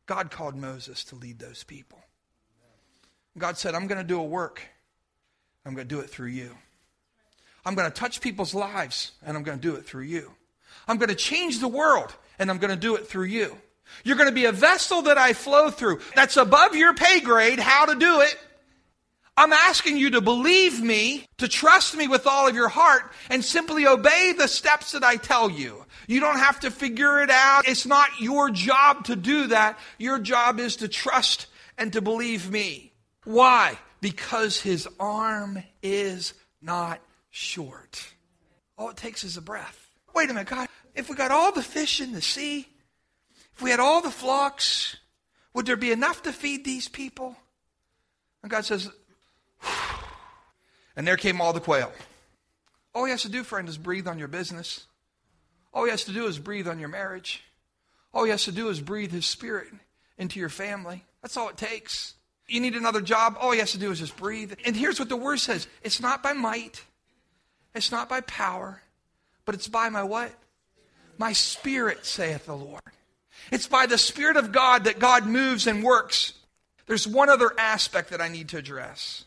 God 0.06 0.30
called 0.30 0.56
Moses 0.56 1.04
to 1.04 1.14
lead 1.14 1.38
those 1.38 1.64
people. 1.64 2.00
God 3.38 3.56
said, 3.56 3.74
I'm 3.74 3.86
going 3.86 4.00
to 4.00 4.06
do 4.06 4.20
a 4.20 4.24
work. 4.24 4.60
I'm 5.64 5.74
going 5.74 5.88
to 5.88 5.94
do 5.94 6.00
it 6.00 6.10
through 6.10 6.28
you. 6.28 6.50
I'm 7.64 7.74
going 7.74 7.90
to 7.90 7.94
touch 7.94 8.20
people's 8.20 8.54
lives, 8.54 9.12
and 9.24 9.36
I'm 9.36 9.42
going 9.42 9.58
to 9.58 9.62
do 9.68 9.74
it 9.76 9.86
through 9.86 10.02
you. 10.02 10.32
I'm 10.86 10.98
going 10.98 11.08
to 11.08 11.14
change 11.14 11.60
the 11.60 11.68
world, 11.68 12.14
and 12.38 12.50
I'm 12.50 12.58
going 12.58 12.74
to 12.74 12.76
do 12.76 12.94
it 12.96 13.08
through 13.08 13.24
you. 13.24 13.56
You're 14.04 14.16
going 14.16 14.28
to 14.28 14.34
be 14.34 14.44
a 14.46 14.52
vessel 14.52 15.02
that 15.02 15.18
I 15.18 15.32
flow 15.32 15.70
through. 15.70 16.00
That's 16.14 16.36
above 16.36 16.74
your 16.74 16.94
pay 16.94 17.20
grade, 17.20 17.58
how 17.58 17.86
to 17.86 17.94
do 17.94 18.20
it. 18.20 18.36
I'm 19.36 19.52
asking 19.52 19.96
you 19.96 20.10
to 20.10 20.20
believe 20.20 20.80
me, 20.80 21.26
to 21.38 21.48
trust 21.48 21.96
me 21.96 22.06
with 22.06 22.26
all 22.26 22.46
of 22.46 22.54
your 22.54 22.68
heart, 22.68 23.12
and 23.30 23.44
simply 23.44 23.86
obey 23.86 24.32
the 24.36 24.46
steps 24.46 24.92
that 24.92 25.02
I 25.02 25.16
tell 25.16 25.50
you. 25.50 25.84
You 26.06 26.20
don't 26.20 26.38
have 26.38 26.60
to 26.60 26.70
figure 26.70 27.20
it 27.20 27.30
out. 27.30 27.66
It's 27.66 27.84
not 27.86 28.20
your 28.20 28.50
job 28.50 29.06
to 29.06 29.16
do 29.16 29.48
that. 29.48 29.78
Your 29.98 30.20
job 30.20 30.60
is 30.60 30.76
to 30.76 30.88
trust 30.88 31.48
and 31.76 31.92
to 31.94 32.00
believe 32.00 32.48
me. 32.48 32.92
Why? 33.24 33.76
Because 34.00 34.60
his 34.60 34.86
arm 35.00 35.62
is 35.82 36.34
not 36.62 37.00
short. 37.30 38.06
All 38.78 38.90
it 38.90 38.96
takes 38.96 39.24
is 39.24 39.36
a 39.36 39.42
breath. 39.42 39.88
Wait 40.14 40.30
a 40.30 40.34
minute, 40.34 40.48
God, 40.48 40.68
if 40.94 41.08
we 41.08 41.16
got 41.16 41.32
all 41.32 41.50
the 41.50 41.62
fish 41.62 42.00
in 42.00 42.12
the 42.12 42.22
sea, 42.22 42.68
if 43.56 43.62
we 43.62 43.70
had 43.70 43.80
all 43.80 44.02
the 44.02 44.10
flocks, 44.10 44.96
would 45.52 45.66
there 45.66 45.76
be 45.76 45.92
enough 45.92 46.22
to 46.22 46.32
feed 46.32 46.64
these 46.64 46.88
people? 46.88 47.36
And 48.42 48.50
God 48.50 48.64
says, 48.64 48.90
and 50.96 51.06
there 51.06 51.16
came 51.16 51.40
all 51.40 51.52
the 51.52 51.60
quail. 51.60 51.92
All 52.94 53.04
he 53.04 53.10
has 53.10 53.22
to 53.22 53.28
do, 53.28 53.42
friend, 53.42 53.68
is 53.68 53.78
breathe 53.78 54.06
on 54.06 54.18
your 54.18 54.28
business. 54.28 54.86
All 55.72 55.84
he 55.84 55.90
has 55.90 56.04
to 56.04 56.12
do 56.12 56.26
is 56.26 56.38
breathe 56.38 56.68
on 56.68 56.78
your 56.78 56.88
marriage. 56.88 57.42
All 58.12 58.24
he 58.24 58.30
has 58.30 58.44
to 58.44 58.52
do 58.52 58.68
is 58.68 58.80
breathe 58.80 59.10
his 59.10 59.26
spirit 59.26 59.68
into 60.18 60.38
your 60.38 60.48
family. 60.48 61.04
That's 61.22 61.36
all 61.36 61.48
it 61.48 61.56
takes. 61.56 62.14
You 62.46 62.60
need 62.60 62.74
another 62.74 63.00
job, 63.00 63.36
all 63.40 63.52
he 63.52 63.58
has 63.58 63.72
to 63.72 63.78
do 63.78 63.90
is 63.90 64.00
just 64.00 64.16
breathe. 64.16 64.52
And 64.64 64.76
here's 64.76 64.98
what 64.98 65.08
the 65.08 65.16
word 65.16 65.38
says 65.38 65.66
it's 65.82 66.00
not 66.00 66.22
by 66.22 66.32
might, 66.34 66.84
it's 67.74 67.90
not 67.90 68.08
by 68.08 68.20
power, 68.20 68.82
but 69.44 69.54
it's 69.54 69.68
by 69.68 69.88
my 69.88 70.02
what? 70.02 70.32
My 71.16 71.32
spirit, 71.32 72.04
saith 72.04 72.46
the 72.46 72.56
Lord. 72.56 72.82
It's 73.50 73.66
by 73.66 73.86
the 73.86 73.98
Spirit 73.98 74.36
of 74.36 74.52
God 74.52 74.84
that 74.84 74.98
God 74.98 75.26
moves 75.26 75.66
and 75.66 75.82
works. 75.82 76.32
There's 76.86 77.06
one 77.06 77.28
other 77.28 77.52
aspect 77.58 78.10
that 78.10 78.20
I 78.20 78.28
need 78.28 78.48
to 78.50 78.58
address. 78.58 79.24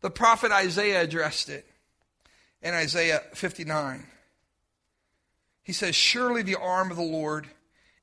The 0.00 0.10
prophet 0.10 0.52
Isaiah 0.52 1.02
addressed 1.02 1.48
it 1.48 1.66
in 2.60 2.74
Isaiah 2.74 3.22
59. 3.34 4.06
He 5.62 5.72
says, 5.72 5.94
Surely 5.94 6.42
the 6.42 6.56
arm 6.56 6.90
of 6.90 6.96
the 6.96 7.02
Lord 7.02 7.46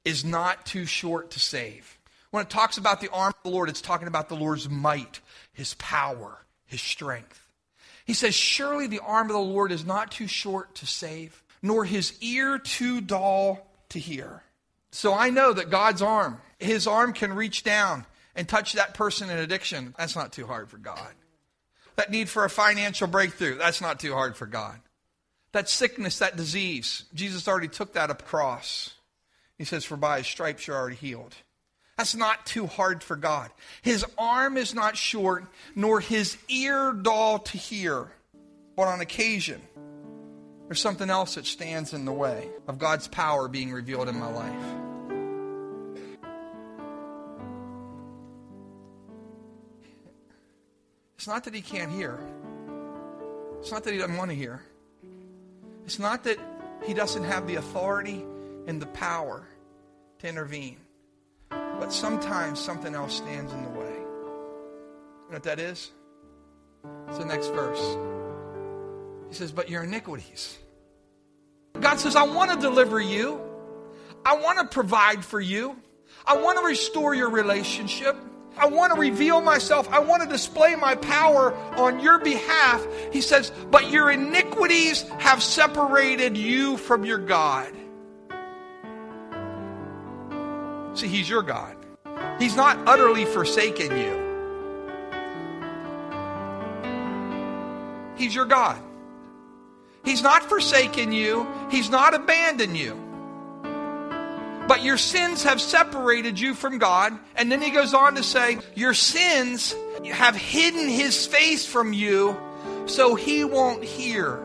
is 0.05 0.23
not 0.23 0.65
too 0.65 0.85
short 0.85 1.31
to 1.31 1.39
save. 1.39 1.97
When 2.31 2.43
it 2.43 2.49
talks 2.49 2.77
about 2.77 3.01
the 3.01 3.11
arm 3.11 3.33
of 3.35 3.43
the 3.43 3.49
Lord, 3.49 3.69
it's 3.69 3.81
talking 3.81 4.07
about 4.07 4.29
the 4.29 4.35
Lord's 4.35 4.69
might, 4.69 5.19
his 5.51 5.73
power, 5.75 6.37
his 6.65 6.81
strength. 6.81 7.45
He 8.05 8.13
says, 8.13 8.33
Surely 8.33 8.87
the 8.87 8.99
arm 8.99 9.27
of 9.27 9.33
the 9.33 9.39
Lord 9.39 9.71
is 9.71 9.85
not 9.85 10.11
too 10.11 10.27
short 10.27 10.75
to 10.75 10.87
save, 10.87 11.43
nor 11.61 11.85
his 11.85 12.13
ear 12.21 12.57
too 12.57 13.01
dull 13.01 13.67
to 13.89 13.99
hear. 13.99 14.43
So 14.91 15.13
I 15.13 15.29
know 15.29 15.53
that 15.53 15.69
God's 15.69 16.01
arm, 16.01 16.39
his 16.57 16.87
arm 16.87 17.13
can 17.13 17.33
reach 17.33 17.63
down 17.63 18.05
and 18.35 18.47
touch 18.47 18.73
that 18.73 18.93
person 18.93 19.29
in 19.29 19.37
addiction. 19.37 19.93
That's 19.97 20.15
not 20.15 20.33
too 20.33 20.47
hard 20.47 20.69
for 20.69 20.77
God. 20.77 21.13
That 21.95 22.11
need 22.11 22.29
for 22.29 22.45
a 22.45 22.49
financial 22.49 23.07
breakthrough, 23.07 23.57
that's 23.57 23.81
not 23.81 23.99
too 23.99 24.13
hard 24.13 24.37
for 24.37 24.45
God. 24.45 24.79
That 25.51 25.67
sickness, 25.67 26.19
that 26.19 26.37
disease, 26.37 27.05
Jesus 27.13 27.47
already 27.47 27.67
took 27.67 27.93
that 27.93 28.09
up 28.09 28.25
cross. 28.25 28.93
He 29.57 29.65
says, 29.65 29.83
For 29.83 29.97
by 29.97 30.19
his 30.19 30.27
stripes 30.27 30.65
you're 30.65 30.77
already 30.77 30.95
healed. 30.95 31.35
That's 31.97 32.15
not 32.15 32.45
too 32.45 32.65
hard 32.65 33.03
for 33.03 33.17
God. 33.17 33.51
His 33.81 34.05
arm 34.17 34.55
is 34.55 34.73
not 34.73 34.95
short, 34.95 35.43
nor 35.75 35.99
his 35.99 36.37
ear 36.47 36.93
dull 36.93 37.39
to 37.39 37.57
hear. 37.57 38.07
But 38.77 38.87
on 38.87 39.01
occasion, 39.01 39.61
there's 40.67 40.79
something 40.79 41.09
else 41.09 41.35
that 41.35 41.45
stands 41.45 41.93
in 41.93 42.05
the 42.05 42.13
way 42.13 42.47
of 42.69 42.79
God's 42.79 43.09
power 43.09 43.49
being 43.49 43.73
revealed 43.73 44.07
in 44.07 44.17
my 44.17 44.31
life. 44.31 44.78
It's 51.19 51.27
not 51.27 51.43
that 51.43 51.53
he 51.53 51.59
can't 51.59 51.91
hear. 51.91 52.17
It's 53.59 53.73
not 53.73 53.83
that 53.83 53.91
he 53.91 53.99
doesn't 53.99 54.15
want 54.15 54.31
to 54.31 54.35
hear. 54.35 54.61
It's 55.83 55.99
not 55.99 56.23
that 56.23 56.37
he 56.85 56.93
doesn't 56.93 57.25
have 57.25 57.45
the 57.45 57.55
authority 57.55 58.23
and 58.67 58.81
the 58.81 58.85
power 58.85 59.45
to 60.19 60.29
intervene. 60.29 60.77
But 61.49 61.91
sometimes 61.91 62.57
something 62.57 62.95
else 62.95 63.15
stands 63.15 63.51
in 63.51 63.63
the 63.63 63.69
way. 63.69 63.91
You 63.91 65.25
know 65.27 65.33
what 65.33 65.43
that 65.43 65.59
is? 65.59 65.91
It's 67.09 67.17
the 67.17 67.25
next 67.25 67.47
verse. 67.47 67.97
He 69.27 69.35
says, 69.35 69.51
But 69.51 69.69
your 69.69 69.83
iniquities. 69.83 70.57
God 71.81 71.99
says, 71.99 72.15
I 72.15 72.23
want 72.23 72.51
to 72.51 72.57
deliver 72.61 73.01
you. 73.01 73.41
I 74.23 74.37
want 74.37 74.59
to 74.59 74.73
provide 74.73 75.25
for 75.25 75.41
you. 75.41 75.75
I 76.25 76.37
want 76.37 76.59
to 76.59 76.63
restore 76.63 77.13
your 77.13 77.29
relationship. 77.29 78.15
I 78.59 78.67
want 78.67 78.93
to 78.93 78.99
reveal 78.99 79.41
myself. 79.41 79.87
I 79.89 79.99
want 79.99 80.21
to 80.23 80.29
display 80.29 80.75
my 80.75 80.95
power 80.95 81.53
on 81.77 81.99
your 82.01 82.19
behalf. 82.19 82.85
He 83.11 83.21
says, 83.21 83.51
But 83.71 83.89
your 83.89 84.11
iniquities 84.11 85.03
have 85.19 85.41
separated 85.41 86.37
you 86.37 86.75
from 86.77 87.05
your 87.05 87.17
God. 87.17 87.73
See, 90.93 91.07
He's 91.07 91.29
your 91.29 91.43
God. 91.43 91.77
He's 92.37 92.55
not 92.55 92.77
utterly 92.87 93.25
forsaken 93.25 93.95
you, 93.97 94.25
He's 98.17 98.35
your 98.35 98.45
God. 98.45 98.81
He's 100.03 100.21
not 100.23 100.43
forsaken 100.43 101.11
you, 101.11 101.47
He's 101.69 101.89
not 101.89 102.13
abandoned 102.13 102.77
you. 102.77 103.08
But 104.69 104.83
your 104.83 104.97
sins 104.97 105.41
have 105.45 105.59
separated 105.59 106.39
you 106.39 106.53
from 106.53 106.77
God. 106.77 107.17
And 107.35 107.51
then 107.51 107.59
he 107.59 107.71
goes 107.71 107.95
on 107.95 108.13
to 108.13 108.23
say, 108.23 108.59
Your 108.75 108.93
sins 108.93 109.75
have 110.05 110.35
hidden 110.35 110.87
his 110.87 111.25
face 111.25 111.65
from 111.65 111.91
you 111.91 112.39
so 112.85 113.15
he 113.15 113.43
won't 113.43 113.83
hear. 113.83 114.39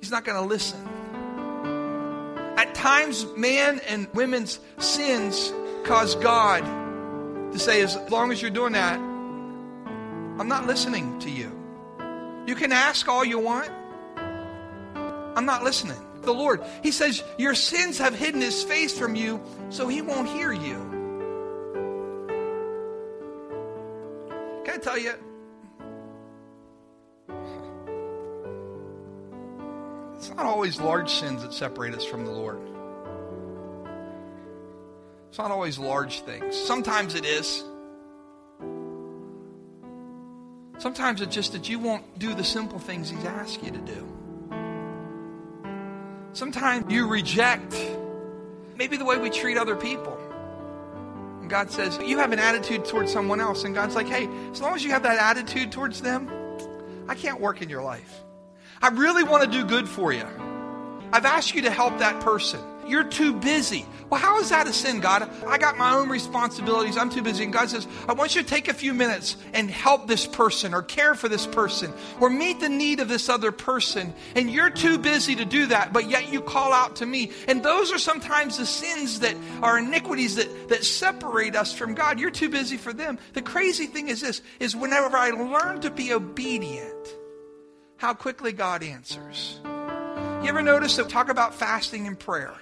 He's 0.00 0.10
not 0.10 0.24
going 0.24 0.42
to 0.42 0.48
listen. 0.48 0.80
At 2.56 2.74
times, 2.74 3.26
man 3.36 3.78
and 3.86 4.08
women's 4.14 4.58
sins 4.78 5.52
cause 5.84 6.14
God 6.14 6.64
to 7.52 7.58
say, 7.58 7.82
As 7.82 7.98
long 8.10 8.32
as 8.32 8.40
you're 8.40 8.50
doing 8.50 8.72
that, 8.72 8.98
I'm 8.98 10.48
not 10.48 10.66
listening 10.66 11.18
to 11.18 11.30
you. 11.30 11.52
You 12.46 12.54
can 12.54 12.72
ask 12.72 13.06
all 13.06 13.22
you 13.22 13.38
want. 13.38 13.68
I'm 15.36 15.44
not 15.44 15.62
listening 15.62 16.00
the 16.26 16.34
Lord. 16.34 16.62
He 16.82 16.90
says, 16.90 17.24
Your 17.38 17.54
sins 17.54 17.98
have 17.98 18.14
hidden 18.14 18.40
his 18.40 18.62
face 18.62 18.96
from 18.96 19.14
you, 19.14 19.40
so 19.70 19.88
he 19.88 20.02
won't 20.02 20.28
hear 20.28 20.52
you. 20.52 20.76
Can 24.64 24.74
I 24.74 24.78
tell 24.78 24.98
you? 24.98 25.14
It's 30.16 30.34
not 30.34 30.46
always 30.46 30.80
large 30.80 31.10
sins 31.10 31.42
that 31.42 31.54
separate 31.54 31.94
us 31.94 32.04
from 32.04 32.24
the 32.24 32.32
Lord. 32.32 32.60
It's 35.28 35.38
not 35.38 35.50
always 35.50 35.78
large 35.78 36.20
things. 36.22 36.56
Sometimes 36.56 37.14
it 37.14 37.24
is. 37.24 37.62
Sometimes 40.78 41.20
it's 41.20 41.34
just 41.34 41.52
that 41.52 41.68
you 41.68 41.78
won't 41.78 42.18
do 42.18 42.34
the 42.34 42.44
simple 42.44 42.78
things 42.78 43.10
He's 43.10 43.24
asked 43.24 43.62
you 43.62 43.70
to 43.70 43.78
do. 43.78 44.25
Sometimes 46.36 46.92
you 46.92 47.06
reject 47.06 47.74
maybe 48.76 48.98
the 48.98 49.06
way 49.06 49.16
we 49.16 49.30
treat 49.30 49.56
other 49.56 49.74
people. 49.74 50.18
And 51.40 51.48
God 51.48 51.70
says, 51.70 51.98
You 52.04 52.18
have 52.18 52.30
an 52.30 52.38
attitude 52.38 52.84
towards 52.84 53.10
someone 53.10 53.40
else. 53.40 53.64
And 53.64 53.74
God's 53.74 53.94
like, 53.94 54.06
Hey, 54.06 54.28
as 54.52 54.60
long 54.60 54.74
as 54.74 54.84
you 54.84 54.90
have 54.90 55.02
that 55.04 55.18
attitude 55.18 55.72
towards 55.72 56.02
them, 56.02 56.30
I 57.08 57.14
can't 57.14 57.40
work 57.40 57.62
in 57.62 57.70
your 57.70 57.82
life. 57.82 58.20
I 58.82 58.88
really 58.88 59.24
want 59.24 59.44
to 59.44 59.50
do 59.50 59.64
good 59.64 59.88
for 59.88 60.12
you. 60.12 60.26
I've 61.10 61.24
asked 61.24 61.54
you 61.54 61.62
to 61.62 61.70
help 61.70 62.00
that 62.00 62.20
person. 62.20 62.60
You're 62.88 63.04
too 63.04 63.32
busy. 63.32 63.86
Well, 64.08 64.20
how 64.20 64.38
is 64.38 64.50
that 64.50 64.68
a 64.68 64.72
sin, 64.72 65.00
God? 65.00 65.28
I 65.46 65.58
got 65.58 65.76
my 65.76 65.94
own 65.94 66.08
responsibilities. 66.08 66.96
I'm 66.96 67.10
too 67.10 67.22
busy. 67.22 67.42
And 67.42 67.52
God 67.52 67.68
says, 67.68 67.88
I 68.08 68.12
want 68.12 68.36
you 68.36 68.42
to 68.42 68.48
take 68.48 68.68
a 68.68 68.74
few 68.74 68.94
minutes 68.94 69.36
and 69.52 69.68
help 69.68 70.06
this 70.06 70.26
person 70.26 70.74
or 70.74 70.82
care 70.82 71.16
for 71.16 71.28
this 71.28 71.46
person 71.46 71.92
or 72.20 72.30
meet 72.30 72.60
the 72.60 72.68
need 72.68 73.00
of 73.00 73.08
this 73.08 73.28
other 73.28 73.50
person. 73.50 74.14
And 74.36 74.48
you're 74.48 74.70
too 74.70 74.98
busy 74.98 75.34
to 75.34 75.44
do 75.44 75.66
that, 75.66 75.92
but 75.92 76.08
yet 76.08 76.32
you 76.32 76.40
call 76.40 76.72
out 76.72 76.96
to 76.96 77.06
me. 77.06 77.32
And 77.48 77.64
those 77.64 77.92
are 77.92 77.98
sometimes 77.98 78.58
the 78.58 78.66
sins 78.66 79.20
that 79.20 79.34
are 79.60 79.78
iniquities 79.78 80.36
that, 80.36 80.68
that 80.68 80.84
separate 80.84 81.56
us 81.56 81.72
from 81.72 81.94
God. 81.94 82.20
You're 82.20 82.30
too 82.30 82.48
busy 82.48 82.76
for 82.76 82.92
them. 82.92 83.18
The 83.32 83.42
crazy 83.42 83.86
thing 83.86 84.08
is 84.08 84.20
this, 84.20 84.40
is 84.60 84.76
whenever 84.76 85.16
I 85.16 85.30
learn 85.30 85.80
to 85.80 85.90
be 85.90 86.12
obedient, 86.12 87.08
how 87.96 88.14
quickly 88.14 88.52
God 88.52 88.84
answers. 88.84 89.58
You 89.64 90.50
ever 90.50 90.62
notice 90.62 90.94
that 90.96 91.08
talk 91.08 91.28
about 91.28 91.54
fasting 91.54 92.06
and 92.06 92.16
prayer? 92.16 92.54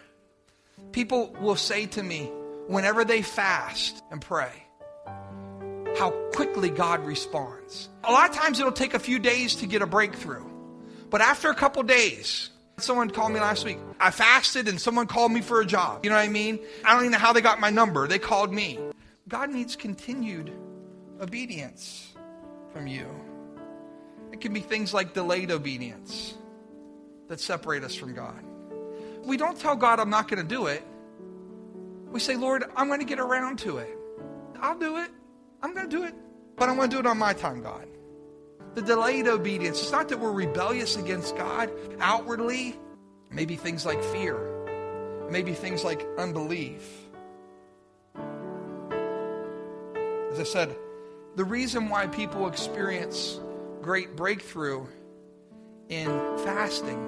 People 0.92 1.35
will 1.40 1.57
say 1.57 1.87
to 1.87 2.03
me, 2.03 2.31
whenever 2.66 3.05
they 3.05 3.23
fast 3.23 4.03
and 4.11 4.20
pray, 4.20 4.53
how 5.97 6.11
quickly 6.33 6.70
God 6.70 7.05
responds. 7.05 7.88
A 8.05 8.12
lot 8.12 8.31
of 8.31 8.37
times 8.37 8.59
it'll 8.59 8.73
take 8.73 8.94
a 8.94 8.99
few 8.99 9.18
days 9.18 9.57
to 9.57 9.66
get 9.66 9.83
a 9.83 9.87
breakthrough. 9.87 10.44
But 11.11 11.20
after 11.20 11.51
a 11.51 11.55
couple 11.55 11.83
days, 11.83 12.51
someone 12.79 13.11
called 13.11 13.33
me 13.33 13.40
last 13.40 13.64
week. 13.64 13.79
I 14.01 14.11
fasted 14.11 14.68
and 14.68 14.81
someone 14.81 15.07
called 15.07 15.33
me 15.33 15.40
for 15.40 15.61
a 15.61 15.66
job. 15.66 16.05
You 16.05 16.11
know 16.11 16.16
what 16.16 16.25
I 16.25 16.29
mean? 16.29 16.59
I 16.85 16.92
don't 16.92 17.03
even 17.03 17.12
know 17.12 17.18
how 17.18 17.33
they 17.33 17.40
got 17.40 17.61
my 17.61 17.70
number. 17.70 18.09
They 18.09 18.18
called 18.18 18.53
me. 18.53 18.79
God 19.29 19.51
needs 19.51 19.77
continued 19.77 20.53
obedience 21.20 22.12
from 22.73 22.87
you. 22.87 23.07
It 24.33 24.40
can 24.40 24.53
be 24.53 24.61
things 24.61 24.92
like 24.92 25.14
delayed 25.14 25.51
obedience 25.53 26.35
that 27.29 27.40
separate 27.40 27.85
us 27.85 27.94
from 27.94 28.14
God. 28.14 28.44
We 29.25 29.37
don't 29.37 29.59
tell 29.59 29.77
God, 29.77 30.01
I'm 30.01 30.11
not 30.11 30.29
going 30.29 30.43
to 30.43 30.49
do 30.49 30.67
it. 30.67 30.85
We 32.11 32.21
say, 32.21 32.37
Lord, 32.37 32.65
I'm 32.77 32.89
going 32.89 33.01
to 33.01 33.07
get 33.07 33.19
around 33.19 33.59
to 33.61 33.79
it. 33.79 33.99
I'll 34.61 34.79
do 34.79 34.99
it. 34.99 35.11
I'm 35.63 35.75
going 35.75 35.89
to 35.89 35.97
do 35.97 36.05
it. 36.05 36.15
But 36.57 36.69
I'm 36.69 36.77
going 36.77 36.91
to 36.91 36.97
do 36.97 37.01
it 37.01 37.07
on 37.07 37.19
my 37.19 37.33
time, 37.33 37.63
God. 37.63 37.89
The 38.75 38.83
delayed 38.83 39.27
obedience. 39.27 39.81
It's 39.81 39.93
not 39.93 40.09
that 40.09 40.21
we're 40.21 40.33
rebellious 40.33 40.97
against 40.97 41.37
God 41.37 41.71
outwardly. 42.01 42.77
Maybe 43.31 43.57
things 43.57 43.85
like 43.85 44.03
fear. 44.05 44.39
Maybe 45.31 45.55
things 45.55 45.83
like 45.83 46.07
unbelief. 46.19 46.83
As 50.31 50.41
I 50.41 50.45
said, 50.45 50.77
the 51.37 51.45
reason 51.45 51.89
why 51.89 52.07
people 52.07 52.47
experience 52.47 53.41
great 53.83 54.17
breakthrough 54.17 54.87
in 55.89 56.07
fasting 56.39 56.99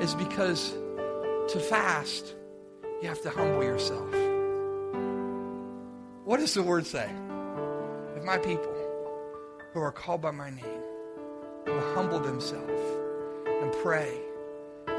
is 0.00 0.14
because 0.14 0.74
to 1.48 1.60
fast, 1.60 2.34
you 3.02 3.08
have 3.08 3.20
to 3.22 3.30
humble 3.30 3.62
yourself. 3.62 4.08
What 6.24 6.40
does 6.40 6.54
the 6.54 6.62
word 6.62 6.86
say? 6.86 7.10
If 8.16 8.24
my 8.24 8.38
people 8.38 8.74
who 9.72 9.80
are 9.80 9.92
called 9.92 10.22
by 10.22 10.30
my 10.30 10.50
name 10.50 10.82
will 11.66 11.94
humble 11.94 12.18
themselves 12.18 12.82
and 13.46 13.72
pray, 13.82 14.18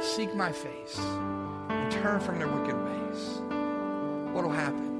seek 0.02 0.36
my 0.36 0.52
face, 0.52 1.00
and 1.00 1.92
turn 1.92 2.20
from 2.20 2.38
their 2.38 2.48
wicked 2.48 2.76
ways, 2.76 3.42
what 4.34 4.44
will 4.44 4.52
happen? 4.52 5.00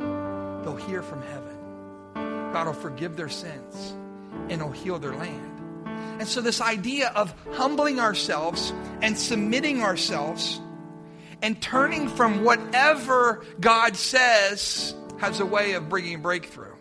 They'll 0.64 0.76
hear 0.76 1.04
from 1.04 1.22
heaven. 1.22 2.54
God 2.54 2.68
will 2.68 2.74
forgive 2.74 3.18
their 3.18 3.30
sins 3.30 3.94
and 4.50 4.62
he'll 4.62 4.72
heal 4.72 4.98
their 4.98 5.14
land. 5.14 5.52
And 6.20 6.28
so, 6.28 6.42
this 6.42 6.62
idea 6.62 7.10
of 7.10 7.34
humbling 7.52 8.00
ourselves 8.00 8.74
and 9.02 9.18
submitting 9.18 9.84
ourselves 9.84 10.62
and 11.42 11.62
turning 11.62 12.08
from 12.08 12.44
whatever 12.44 13.46
God 13.60 13.96
says 13.96 14.96
has 15.18 15.40
a 15.40 15.46
way 15.46 15.74
of 15.74 15.90
bringing 15.90 16.22
breakthrough. 16.22 16.76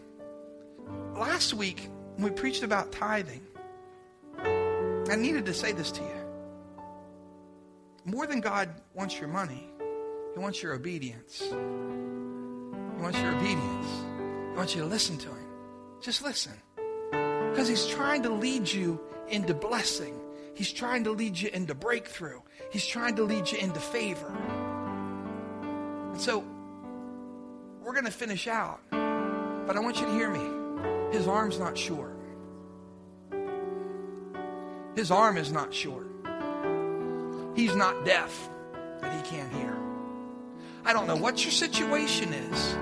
Last 1.14 1.54
week, 1.54 1.88
when 2.16 2.24
we 2.24 2.30
preached 2.30 2.62
about 2.62 2.92
tithing, 2.92 3.42
I 4.44 5.16
needed 5.16 5.46
to 5.46 5.54
say 5.54 5.72
this 5.72 5.90
to 5.92 6.02
you. 6.02 6.24
More 8.04 8.26
than 8.26 8.40
God 8.40 8.68
wants 8.94 9.18
your 9.18 9.28
money, 9.28 9.70
He 10.34 10.38
wants 10.38 10.62
your 10.62 10.74
obedience. 10.74 11.40
He 11.40 13.02
wants 13.02 13.18
your 13.18 13.34
obedience. 13.34 13.86
He 14.50 14.56
wants 14.56 14.74
you 14.74 14.82
to 14.82 14.86
listen 14.86 15.16
to 15.18 15.28
Him. 15.28 15.46
Just 16.00 16.22
listen. 16.22 16.52
Because 17.50 17.68
He's 17.68 17.86
trying 17.86 18.22
to 18.24 18.30
lead 18.30 18.70
you 18.70 19.00
into 19.28 19.54
blessing. 19.54 20.20
He's 20.54 20.72
trying 20.72 21.04
to 21.04 21.10
lead 21.10 21.38
you 21.38 21.50
into 21.52 21.74
breakthrough. 21.74 22.40
He's 22.70 22.86
trying 22.86 23.16
to 23.16 23.22
lead 23.22 23.50
you 23.50 23.58
into 23.58 23.80
favor. 23.80 24.32
And 26.12 26.20
so 26.20 26.44
we're 27.82 27.92
going 27.92 28.04
to 28.04 28.10
finish 28.10 28.46
out. 28.46 28.80
But 28.90 29.76
I 29.76 29.80
want 29.80 30.00
you 30.00 30.06
to 30.06 30.12
hear 30.12 30.30
me. 30.30 31.16
His 31.16 31.26
arm's 31.28 31.58
not 31.58 31.76
short. 31.78 32.16
His 34.96 35.10
arm 35.10 35.36
is 35.36 35.50
not 35.52 35.74
short. 35.74 36.06
He's 37.54 37.74
not 37.76 38.04
deaf 38.04 38.48
that 39.00 39.14
he 39.14 39.22
can't 39.30 39.52
hear. 39.52 39.76
I 40.84 40.92
don't 40.92 41.06
know 41.06 41.16
what 41.16 41.44
your 41.44 41.52
situation 41.52 42.32
is, 42.32 42.76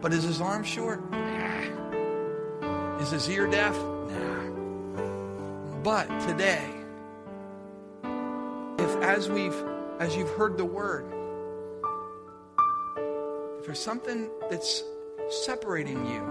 but 0.00 0.12
is 0.12 0.22
his 0.24 0.40
arm 0.40 0.64
short? 0.64 1.10
Nah. 1.10 2.98
Is 3.00 3.10
his 3.10 3.28
ear 3.28 3.46
deaf? 3.46 3.76
But 5.82 6.08
today, 6.26 6.64
if 8.78 8.96
as 9.02 9.28
we've 9.28 9.54
as 9.98 10.16
you've 10.16 10.30
heard 10.30 10.56
the 10.56 10.64
word, 10.64 11.04
if 13.58 13.66
there's 13.66 13.80
something 13.80 14.30
that's 14.50 14.84
separating 15.28 16.06
you, 16.06 16.22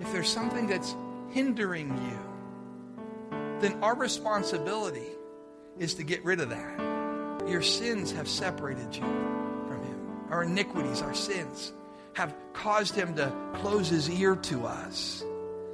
if 0.00 0.12
there's 0.12 0.28
something 0.28 0.66
that's 0.66 0.94
hindering 1.30 1.88
you, 1.88 2.18
then 3.60 3.82
our 3.82 3.96
responsibility 3.96 5.08
is 5.78 5.94
to 5.94 6.04
get 6.04 6.24
rid 6.24 6.40
of 6.40 6.50
that. 6.50 6.78
Your 7.48 7.62
sins 7.62 8.12
have 8.12 8.28
separated 8.28 8.94
you 8.94 9.02
from 9.02 9.82
Him. 9.82 9.98
Our 10.30 10.44
iniquities, 10.44 11.02
our 11.02 11.14
sins, 11.14 11.72
have 12.14 12.34
caused 12.52 12.94
Him 12.94 13.14
to 13.16 13.32
close 13.54 13.88
His 13.88 14.08
ear 14.08 14.36
to 14.36 14.66
us. 14.66 15.24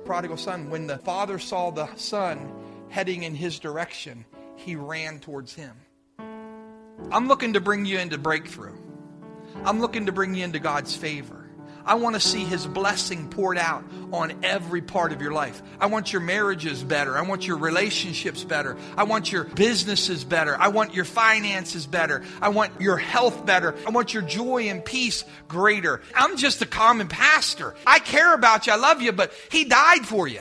Prodigal 0.04 0.36
son, 0.36 0.70
when 0.70 0.86
the 0.86 0.98
father 0.98 1.38
saw 1.38 1.70
the 1.70 1.88
son 1.96 2.52
heading 2.88 3.22
in 3.22 3.34
his 3.34 3.58
direction, 3.58 4.24
he 4.62 4.76
ran 4.76 5.18
towards 5.20 5.54
him. 5.54 5.76
I'm 7.10 7.28
looking 7.28 7.54
to 7.54 7.60
bring 7.60 7.84
you 7.84 7.98
into 7.98 8.18
breakthrough. 8.18 8.76
I'm 9.64 9.80
looking 9.80 10.06
to 10.06 10.12
bring 10.12 10.34
you 10.34 10.44
into 10.44 10.58
God's 10.58 10.94
favor. 10.94 11.42
I 11.84 11.94
want 11.94 12.14
to 12.14 12.20
see 12.20 12.44
His 12.44 12.66
blessing 12.66 13.28
poured 13.28 13.58
out 13.58 13.84
on 14.12 14.44
every 14.44 14.82
part 14.82 15.12
of 15.12 15.20
your 15.20 15.32
life. 15.32 15.60
I 15.80 15.86
want 15.86 16.12
your 16.12 16.22
marriages 16.22 16.82
better. 16.82 17.18
I 17.18 17.22
want 17.22 17.46
your 17.46 17.56
relationships 17.56 18.44
better. 18.44 18.76
I 18.96 19.02
want 19.02 19.32
your 19.32 19.44
businesses 19.44 20.22
better. 20.22 20.56
I 20.56 20.68
want 20.68 20.94
your 20.94 21.04
finances 21.04 21.86
better. 21.86 22.22
I 22.40 22.50
want 22.50 22.80
your 22.80 22.96
health 22.96 23.44
better. 23.44 23.74
I 23.86 23.90
want 23.90 24.14
your 24.14 24.22
joy 24.22 24.68
and 24.68 24.84
peace 24.84 25.24
greater. 25.48 26.00
I'm 26.14 26.36
just 26.36 26.62
a 26.62 26.66
common 26.66 27.08
pastor. 27.08 27.74
I 27.86 27.98
care 27.98 28.32
about 28.34 28.66
you. 28.66 28.72
I 28.72 28.76
love 28.76 29.02
you, 29.02 29.12
but 29.12 29.32
He 29.50 29.64
died 29.64 30.06
for 30.06 30.28
you. 30.28 30.40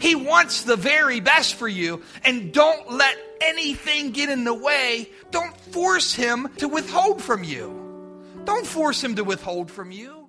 He 0.00 0.14
wants 0.14 0.62
the 0.62 0.76
very 0.76 1.20
best 1.20 1.54
for 1.54 1.68
you, 1.68 2.02
and 2.24 2.52
don't 2.52 2.90
let 2.90 3.16
anything 3.40 4.10
get 4.10 4.30
in 4.30 4.44
the 4.44 4.54
way. 4.54 5.10
Don't 5.30 5.56
force 5.72 6.14
Him 6.14 6.48
to 6.56 6.68
withhold 6.68 7.22
from 7.22 7.44
you. 7.44 8.24
Don't 8.44 8.66
force 8.66 9.04
Him 9.04 9.16
to 9.16 9.24
withhold 9.24 9.70
from 9.70 9.90
you. 9.90 10.19